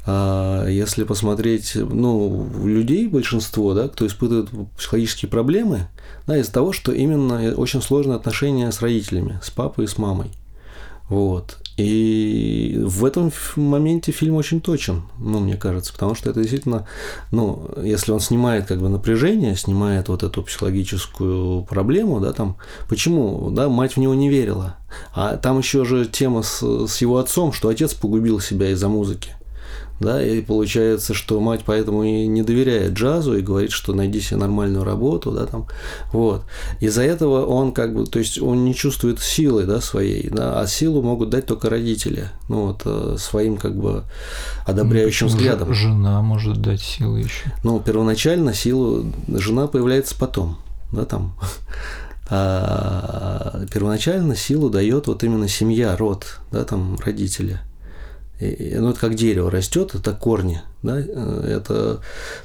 [0.08, 5.88] если посмотреть, ну, людей большинство, да, кто испытывает психологические проблемы,
[6.26, 10.30] да, из-за того, что именно очень сложные отношения с родителями, с папой и с мамой.
[11.08, 11.58] Вот.
[11.78, 16.88] И в этом моменте фильм очень точен, ну, мне кажется, потому что это действительно,
[17.30, 22.56] ну, если он снимает как бы напряжение, снимает вот эту психологическую проблему, да, там,
[22.88, 24.76] почему, да, мать в него не верила,
[25.14, 29.30] а там еще же тема с, с его отцом, что отец погубил себя из-за музыки.
[30.00, 34.36] Да, и получается, что мать поэтому и не доверяет джазу и говорит, что найди себе
[34.36, 35.66] нормальную работу, да, там,
[36.12, 36.44] вот.
[36.78, 40.66] Из-за этого он как бы, то есть он не чувствует силы, да, своей, да, а
[40.68, 44.04] силу могут дать только родители, ну, вот, э, своим как бы
[44.66, 45.74] одобряющим же- взглядом.
[45.74, 47.52] Жена может дать силы еще.
[47.64, 50.58] Ну, первоначально силу жена появляется потом,
[50.92, 51.34] да, там.
[52.30, 57.58] А первоначально силу дает вот именно семья, род, да, там родители.
[58.40, 62.00] И- ну, это как дерево растет, это корни, да, э, это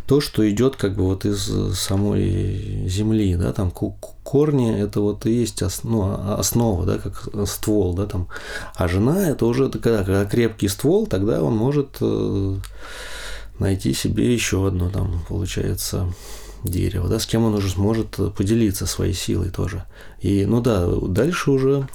[0.07, 5.31] то, что идет как бы вот из самой земли, да, там корни это вот и
[5.31, 8.27] есть ос- ну, а- основа, да, как ствол, да, там,
[8.75, 12.55] а жена это уже когда, когда крепкий ствол, тогда он может э,
[13.59, 16.11] найти себе еще одно там, получается,
[16.63, 19.83] дерево, да, с кем он уже сможет поделиться своей силой тоже.
[20.21, 21.87] И, ну да, дальше уже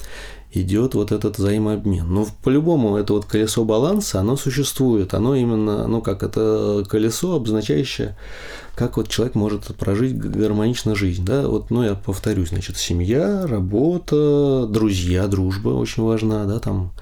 [0.53, 2.07] идет вот этот взаимообмен.
[2.13, 8.17] Но по-любому это вот колесо баланса, оно существует, оно именно, ну как это колесо, обозначающее,
[8.75, 14.67] как вот человек может прожить гармонично жизнь, да, вот, ну я повторюсь, значит, семья, работа,
[14.67, 16.93] друзья, дружба очень важна, да, там,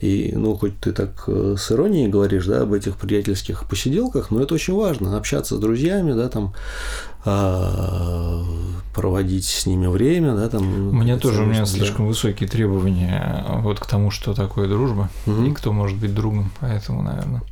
[0.00, 4.42] И, ну, хоть ты так э, с иронией говоришь, да, об этих приятельских посиделках, но
[4.42, 6.54] это очень важно, общаться с друзьями, да, там,
[8.94, 10.88] проводить с ними время, да, там.
[10.88, 11.66] У меня тоже, у меня да.
[11.66, 15.46] слишком высокие требования вот к тому, что такое дружба, Мгм.
[15.46, 17.42] и кто может быть другом, поэтому, наверное.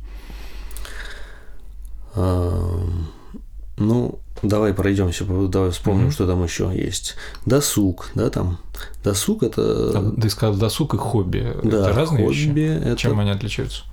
[2.15, 2.81] А,
[3.77, 6.11] Ну, давай пройдемся, давай вспомним, Мгм.
[6.11, 7.15] что там еще есть.
[7.45, 8.57] Досуг, да, там.
[9.03, 9.91] Досуг это.
[9.91, 11.53] Там, ты сказал досуг и хобби.
[11.61, 12.81] да, это разные хобби, вещи?
[12.85, 13.83] это- Чем они отличаются?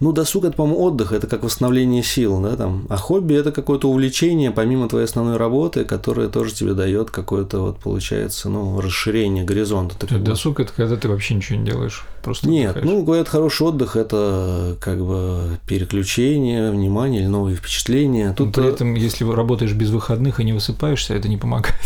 [0.00, 2.86] Ну, досуг это, по-моему, отдых, это как восстановление сил, да, там.
[2.88, 7.78] А хобби это какое-то увлечение, помимо твоей основной работы, которое тоже тебе дает какое-то, вот,
[7.78, 9.98] получается, ну, расширение горизонта.
[9.98, 12.86] То есть Досуг это когда ты вообще ничего не делаешь, просто Нет, отдыхаешь.
[12.86, 18.28] ну, говорят, хороший отдых– это как бы переключение внимания или новые впечатления.
[18.28, 21.76] Но Тут при э, этом, если работаешь без выходных и не высыпаешься, это не помогает.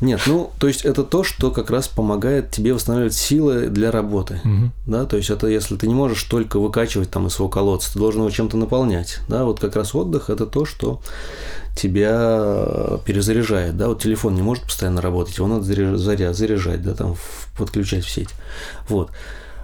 [0.00, 4.40] Нет, ну, то есть это то, что как раз помогает тебе восстанавливать силы для работы.
[4.44, 4.72] Мгм.
[4.86, 7.98] Да, то есть это если ты не можешь только выкачивать там из своего колодца, ты
[7.98, 9.18] должен его чем-то наполнять.
[9.28, 11.00] Да, вот как раз отдых– это то, что
[11.76, 13.76] тебя перезаряжает.
[13.76, 17.16] Да, вот телефон не может постоянно работать, его надо заря- заря- заряжать, да, там
[17.56, 18.30] подключать в сеть.
[18.88, 19.10] Вот.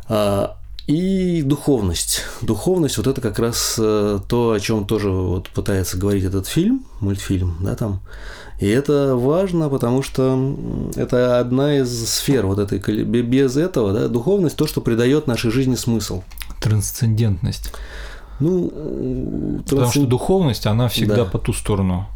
[0.08, 0.56] А,
[0.86, 2.22] И духовность.
[2.42, 6.84] Духовность вот это как раз э, то, о чем тоже вот пытается говорить этот фильм,
[7.00, 8.00] мультфильм, да, там.
[8.58, 10.56] И это важно, потому что
[10.96, 15.74] это одна из сфер вот этой, без этого, да, духовность то, что придает нашей жизни
[15.74, 16.22] смысл.
[16.60, 17.72] Трансцендентность.
[18.40, 21.24] Ну, м, Потому что трансцен- духовность, она всегда Да.
[21.26, 22.06] по ту сторону.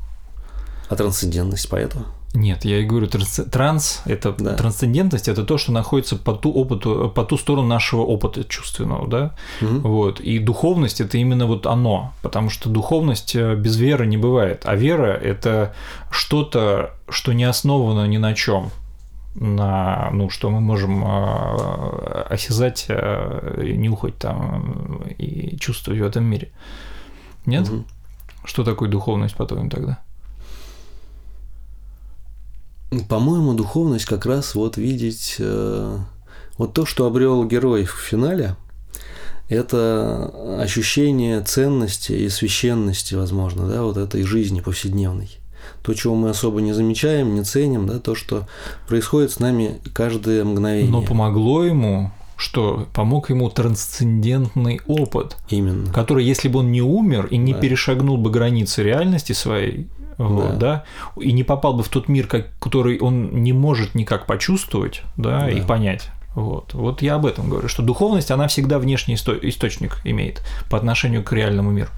[0.88, 2.06] А трансцендентность поэтому?
[2.32, 4.54] Нет, я и говорю, транс, транс это Да.
[4.54, 9.34] трансцендентность это то, что находится по ту опыту, по ту сторону нашего опыта чувственного, да.
[9.60, 9.80] Мгм.
[9.80, 10.20] Вот.
[10.20, 14.76] И духовность это именно вот оно, потому что духовность э, без веры не бывает, а
[14.76, 15.74] вера это
[16.10, 18.70] что-то, что не основано ни на чем
[19.34, 26.50] на, ну, что мы можем э, осязать, э, нюхать там и чувствовать в этом мире.
[27.46, 27.68] Нет?
[27.68, 27.86] Мгм.
[28.44, 29.98] Что такое духовность, по-твоему, тогда?
[33.08, 35.98] По-моему, духовность как раз вот видеть э,
[36.58, 38.56] вот то, что обрел герой в финале,
[39.48, 45.28] это ощущение ценности и священности, возможно, да, вот этой жизни повседневной.
[45.82, 48.46] То, чего мы особо не замечаем, не ценим, да, то, что
[48.88, 50.90] происходит с нами каждое мгновение.
[50.90, 55.92] Но помогло ему, что помог ему трансцендентный опыт, Именно.
[55.92, 57.60] который, если бы он не умер и не Да.
[57.60, 59.86] перешагнул бы границы реальности своей,
[60.28, 60.84] вот, да.
[61.18, 65.50] и не попал бы в тот мир, как, который он не может никак почувствовать, да,
[65.50, 65.66] и Да.
[65.66, 66.10] понять.
[66.34, 66.74] Вот.
[66.74, 71.24] вот я об этом говорю, что духовность, она всегда внешний исто- источник имеет по отношению
[71.24, 71.90] к реальному миру.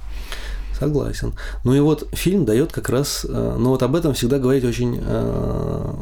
[0.73, 1.35] Согласен.
[1.64, 4.99] Ну и вот фильм дает как раз, э, ну вот об этом всегда говорить очень
[5.01, 5.95] э,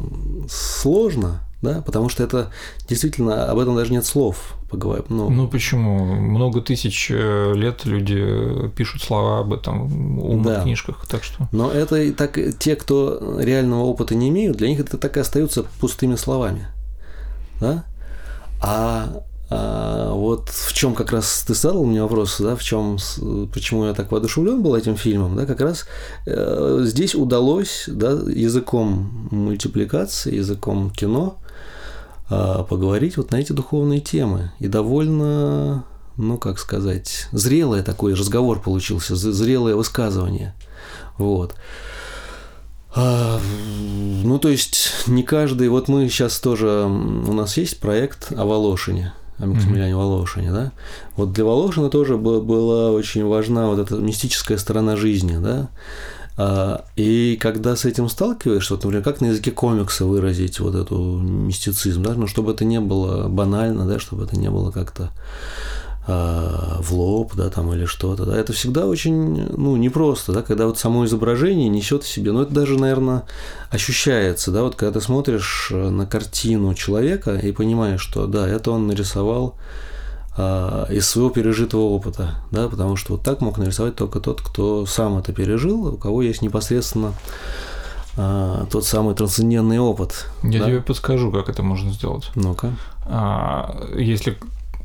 [0.49, 2.49] сложно, да, потому что это
[2.87, 5.05] действительно об этом даже нет слов поговорим.
[5.09, 6.05] Ну, Ну почему?
[6.05, 10.61] Много тысяч э, лет люди пишут слова об этом в умных Да.
[10.63, 11.47] книжках, так что.
[11.51, 15.19] Но это и так те, кто реального опыта не имеют, для них это так и
[15.19, 16.67] остаются пустыми словами,
[17.59, 17.83] да?
[18.61, 22.97] А, а вот в чем как раз ты задал мне вопрос, да, в чем,
[23.53, 25.85] почему я так воодушевлен был этим фильмом, да, как раз
[26.25, 31.37] э, здесь удалось, да, языком мультипликации, языком кино
[32.69, 35.83] поговорить вот на эти духовные темы и довольно,
[36.17, 40.53] ну как сказать, зрелый такой разговор получился, зрелое высказывание,
[41.17, 41.55] вот.
[42.93, 43.39] А,
[44.23, 45.69] Ну, то есть, не каждый...
[45.69, 46.85] Вот мы сейчас тоже...
[46.85, 50.71] У нас есть проект о Волошине, о Максимилиане Волошине, да?
[51.15, 55.69] Вот для Волошина тоже бы- была очень важна вот эта мистическая сторона жизни, да?
[56.43, 61.19] А, И когда с этим сталкиваешься, вот, например, как на языке комикса выразить вот эту
[61.19, 65.11] мистицизм, да, ну, чтобы это не было банально, да, чтобы это не было как-то
[66.07, 70.65] а, в лоб, да, там или что-то, да, это всегда очень, ну, непросто, да, когда
[70.65, 73.23] вот само изображение несет в себе, ну, это даже, наверное,
[73.69, 78.71] ощущается, да, вот когда ты смотришь э, на картину человека и понимаешь, что, да, это
[78.71, 79.57] он нарисовал
[80.37, 85.17] из своего пережитого опыта, да, потому что вот так мог нарисовать только тот, кто сам
[85.17, 87.13] это пережил, у кого есть непосредственно
[88.17, 90.27] а, тот самый трансцендентный опыт.
[90.43, 90.65] Я да?
[90.65, 92.29] тебе подскажу, как это можно сделать.
[92.35, 92.71] Ну-ка.
[93.05, 94.37] А, Если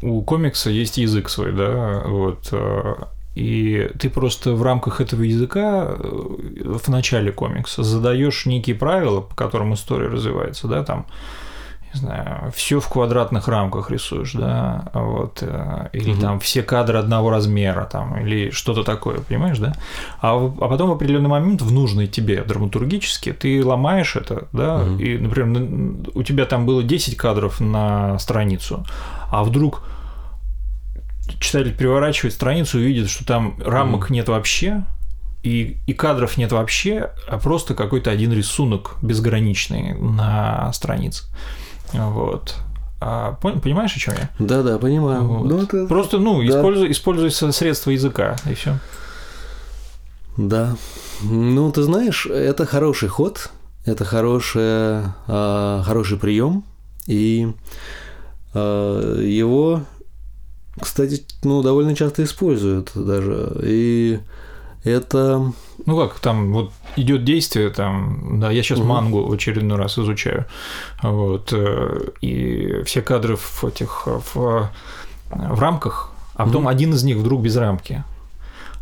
[0.03, 5.95] у комикса есть язык свой, да, вот, а, и ты просто в рамках этого языка
[5.99, 11.07] э, в начале комикса задаешь некие правила, по которым история развивается, да, там,
[11.97, 16.21] не знаю, все в квадратных рамках рисуешь, да, вот, э, или Мгм.
[16.21, 19.75] там все кадры одного размера, там, или что-то такое, понимаешь, да?
[20.21, 24.99] А, а потом в определенный момент в нужный тебе драматургически ты ломаешь это, да, Мгм.
[24.99, 28.85] и, например, у тебя там было 10 кадров на страницу,
[29.31, 29.83] а вдруг
[31.41, 34.85] читатель переворачивает страницу и видит, что там рамок нет вообще,
[35.43, 41.25] и, и кадров нет вообще, а просто какой-то один рисунок безграничный на странице.
[41.93, 42.57] Вот.
[43.01, 44.31] А, пон- понимаешь, о чем я?
[44.39, 45.25] Да, да, понимаю.
[45.25, 45.45] Вот.
[45.45, 45.87] Ну, это...
[45.87, 46.49] Просто, ну, да.
[46.49, 48.79] используй, используй средства языка, и все.
[50.37, 50.77] Да.
[51.23, 53.51] Ну, ты знаешь, это хороший ход,
[53.85, 56.65] это хороший, хороший прием,
[57.07, 57.53] и
[58.55, 59.83] а, его,
[60.81, 63.53] кстати, ну, довольно часто используют даже.
[63.63, 64.21] И
[64.85, 65.53] это...
[65.85, 68.89] Ну как, там вот идет действие, там, да, я сейчас Мгм.
[68.89, 70.47] мангу в очередной раз изучаю,
[71.03, 74.71] вот, э, и все кадры в этих, в,
[75.31, 76.69] в рамках, а потом Мгм.
[76.69, 78.05] один из них вдруг без рамки,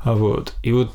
[0.05, 0.93] вот, и вот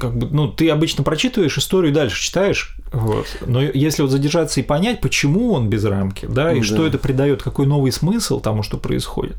[0.00, 3.26] как бы, ну, ты обычно прочитываешь историю и дальше читаешь, вот.
[3.46, 6.66] Но если вот задержаться и понять, почему он без рамки, да, и Да.
[6.66, 9.36] что это придает, какой новый смысл тому, что происходит.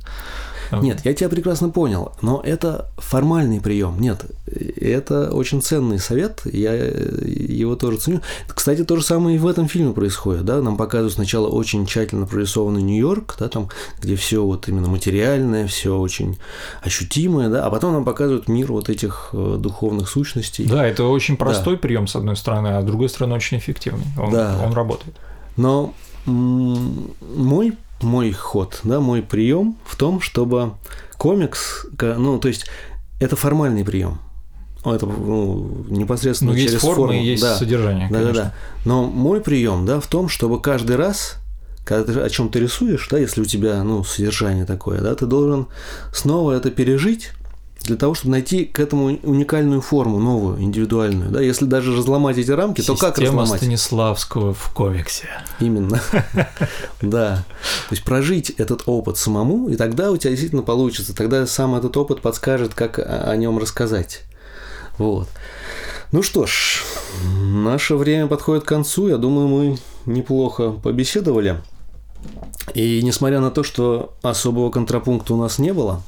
[0.82, 4.00] Нет, я тебя прекрасно понял, но это формальный прием.
[4.00, 8.22] Нет, это очень ценный совет, я его тоже ценю.
[8.48, 12.26] Кстати, то же самое и в этом фильме происходит, да, нам показывают сначала очень тщательно
[12.26, 13.70] прорисованный Нью-Йорк, да, там,
[14.02, 16.38] где все вот именно материальное, все очень
[16.82, 20.66] ощутимое, да, а потом нам показывают мир вот этих э, духовных сущностей.
[20.66, 24.06] Да, это очень простой прием с одной стороны, а с другой стороны очень эффективный.
[24.18, 24.60] Он, Да.
[24.66, 25.16] он работает.
[25.56, 25.94] Но
[26.26, 30.74] мой, мой ход, да, мой прием в том, чтобы
[31.18, 32.66] комикс, ну, то есть
[33.20, 34.20] это формальный прием.
[34.86, 37.14] Это ну, непосредственно Ну, есть через форма форму.
[37.14, 37.56] и есть да.
[37.56, 38.44] содержание, Да, да, конечно.
[38.44, 38.54] да.
[38.84, 41.38] Но мой прием, да, в том, чтобы каждый раз,
[41.86, 45.26] когда ты о чем ты рисуешь, да, если у тебя, ну, содержание такое, да, ты
[45.26, 45.68] должен
[46.12, 47.32] снова это пережить
[47.84, 51.42] для того, чтобы найти к этому уникальную форму, новую, индивидуальную, да.
[51.42, 53.62] Если даже разломать эти рамки, то как Система разломать?
[53.62, 55.28] Станиславского в комиксе.
[55.60, 56.02] Именно.
[57.02, 57.44] Да.
[57.90, 61.14] То есть прожить этот опыт самому, и тогда у тебя действительно получится.
[61.14, 64.22] Тогда сам этот опыт подскажет, как о нем рассказать.
[64.98, 65.28] Вот.
[66.14, 66.82] Ну что ж,
[67.42, 69.10] наше время подходит к концу.
[69.10, 71.62] Я думаю, мы неплохо побеседовали.
[72.74, 76.02] И несмотря на то, что особого контрапункта у нас не было,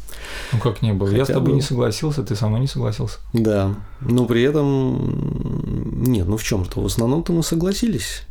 [0.54, 1.10] Ну как не было?
[1.10, 3.20] Я с Хотя тобой бы- не согласился, ты со мной не согласился.
[3.34, 8.24] да, но при этом нет, ну в чем-то, в основном-то мы согласились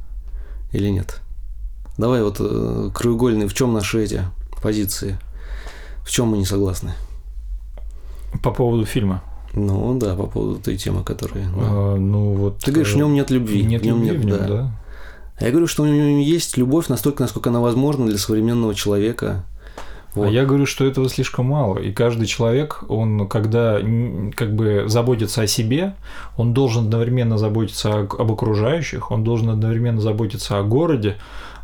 [0.73, 1.21] или нет?
[1.99, 4.23] Давай вот э, краеугольный, в чем наши эти
[4.63, 5.19] позиции?
[6.05, 6.93] В чем мы не согласны?
[8.43, 9.23] По поводу фильма.
[9.55, 11.45] Ну да, по поводу той темы, которая.
[11.45, 11.53] да.
[11.57, 12.59] А, ну вот.
[12.59, 13.63] Ты говоришь, в нем нет любви.
[13.63, 14.47] Нет в нем любви в нем, да.
[14.49, 14.81] да.
[15.37, 19.45] А я говорю, что в нем есть любовь настолько, насколько она возможна для современного человека.
[20.15, 20.29] Вот.
[20.29, 21.79] А я говорю, что этого слишком мало.
[21.79, 23.79] И каждый человек, он, когда
[24.37, 25.95] как бы заботится о себе,
[26.37, 31.17] он должен одновременно заботиться об окружающих, он должен одновременно заботиться о городе,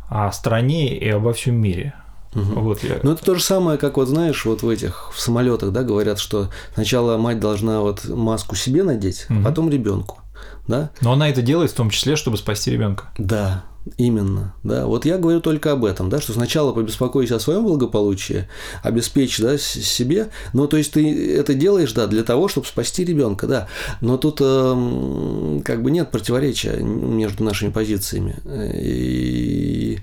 [0.09, 1.93] о стране и обо всем мире.
[2.33, 2.63] Мгм.
[2.63, 2.99] Вот я.
[3.03, 6.19] Ну, это то же самое, как вот знаешь, вот в этих в самолетах, да, говорят,
[6.19, 10.19] что сначала мать должна вот маску себе надеть, а потом ребенку.
[10.67, 10.91] Да?
[11.01, 13.05] Но она это делает в том числе, чтобы спасти ребенка.
[13.17, 13.63] Да,
[13.97, 14.53] именно.
[14.63, 14.85] Да.
[14.85, 18.47] Вот я говорю только об этом, да, что сначала побеспокойся о своем благополучии,
[18.83, 20.29] обеспечь да, себе.
[20.53, 23.67] Ну, то есть ты это делаешь, да, для того, чтобы спасти ребенка, да.
[24.01, 28.37] Но тут эм, как бы нет противоречия между нашими позициями.
[28.75, 29.99] И,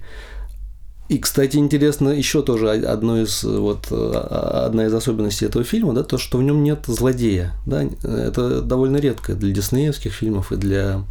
[1.09, 6.03] и, кстати, интересно еще тоже одно из вот а, одна из особенностей этого фильма, да,
[6.03, 11.05] то, что в нем нет злодея, да, это довольно редко для диснеевских фильмов и для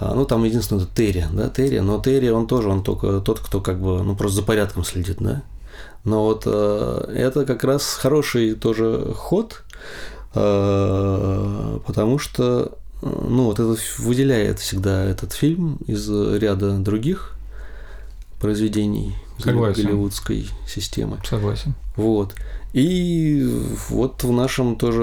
[0.00, 3.60] ну, там единственное, это Терри, да, Терри, но Терри, он тоже, он только тот, кто
[3.60, 5.42] как бы, ну, просто за порядком следит, да.
[6.04, 9.64] Но вот э, это как раз хороший тоже ход,
[10.34, 17.32] э, потому что, ну, вот это выделяет всегда этот фильм из ряда других
[18.40, 19.82] произведений Согласен.
[19.82, 21.18] голливудской системы.
[21.24, 21.74] Согласен.
[21.96, 22.34] Вот.
[22.72, 23.42] И
[23.88, 25.02] вот в нашем тоже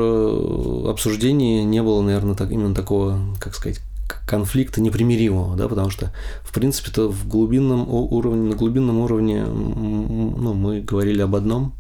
[0.88, 3.82] обсуждении не было, наверное, так, именно такого, как сказать,
[4.28, 6.12] конфликта непримиримого, да, потому что,
[6.44, 11.74] в принципе-то, в глубинном уровне, на глубинном уровне ну, мы говорили об одном,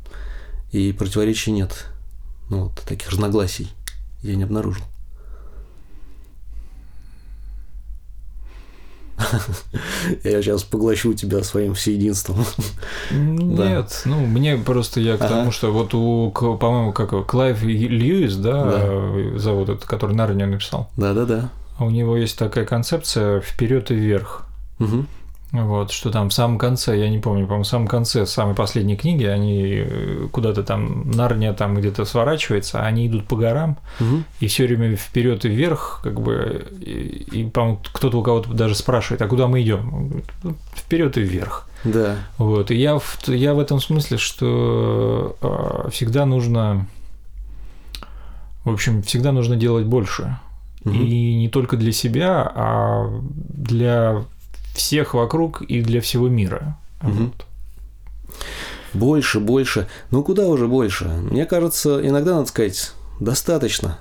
[0.71, 1.85] и противоречий нет.
[2.49, 3.69] Ну, вот таких разногласий
[4.21, 4.83] я не обнаружил.
[10.23, 12.45] Я сейчас поглощу тебя своим всеединством.
[13.11, 13.69] Да.
[13.69, 15.29] Нет, ну мне просто я к Ага.
[15.35, 18.79] тому, что вот у, по-моему, как Клайв Льюис, да, Да.
[18.83, 20.89] э, зовут этот, который Нарнию написал.
[20.97, 21.49] Да-да-да.
[21.49, 24.45] А у него есть такая концепция вперед и вверх.
[24.79, 25.07] Мгм.
[25.51, 28.97] Вот, что там в самом конце, я не помню, по-моему, в самом конце самой последней
[28.97, 34.25] книги, они э, куда-то там, Нарния там где-то сворачивается, а они идут по горам, Мгм.
[34.39, 38.73] и все время вперед и вверх, как бы, и, и, по-моему, кто-то у кого-то даже
[38.73, 40.23] спрашивает, а куда мы идем?
[40.75, 41.69] вперед и вверх.
[41.83, 42.15] Да.
[42.39, 42.71] Вот.
[42.71, 46.87] И я в, я в этом смысле, что э, всегда нужно,
[48.65, 50.39] в общем, всегда нужно делать больше.
[50.83, 51.05] Мгм.
[51.05, 54.25] И не только для себя, а для
[54.75, 56.77] всех вокруг и для всего мира.
[57.01, 57.25] Мгм.
[57.25, 57.45] Вот.
[58.93, 59.87] Больше, больше.
[60.11, 61.05] Ну куда уже больше?
[61.05, 63.99] Мне кажется, иногда надо сказать, достаточно.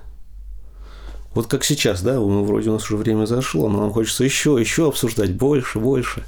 [1.35, 4.59] Вот как сейчас, да, ну, вроде у нас уже время зашло, но нам хочется еще,
[4.61, 6.25] еще обсуждать, больше, больше.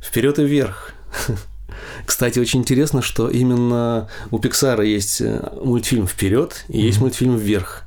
[0.00, 0.92] Вперед и вверх.
[2.06, 7.85] Кстати, очень интересно, что именно у Пиксара есть э, мультфильм вперед и есть мультфильм вверх.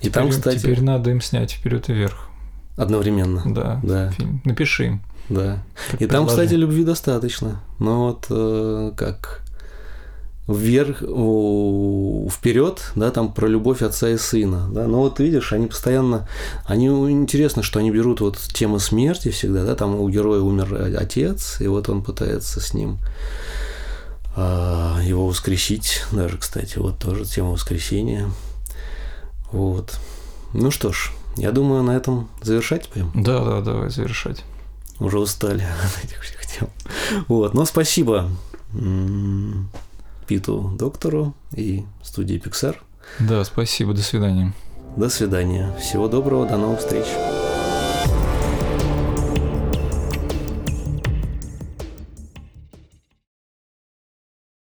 [0.00, 2.28] И там, Теперь- кстати, Теперь надо им снять вперед и вверх.
[2.76, 3.42] одновременно.
[3.46, 3.80] Да.
[3.82, 4.10] Да.
[4.12, 4.40] фильм.
[4.44, 5.02] Напиши им.
[5.28, 5.58] Да.
[5.98, 7.60] И там, кстати, любви достаточно.
[7.78, 9.42] Но вот э, как
[10.46, 16.26] вверх, вперед, да, там про любовь отца и сына, да, но вот видишь, они постоянно,
[16.64, 21.60] они интересно, что они берут вот тему смерти всегда, да, там у героя умер отец,
[21.60, 22.96] и вот он пытается с ним
[24.36, 28.30] а, его воскресить, даже, кстати, вот тоже тема воскресения,
[29.52, 29.98] вот.
[30.52, 33.10] Ну что ж, я думаю, на этом завершать будем.
[33.14, 34.44] Да, да, давай завершать.
[34.98, 36.68] Уже устали от этих всех тем.
[37.28, 38.30] Вот, но спасибо
[40.26, 42.76] Питу доктору и студии Pixar.
[43.18, 44.52] Да, спасибо, до свидания.
[44.96, 45.74] До свидания.
[45.80, 47.06] Всего доброго, до новых встреч.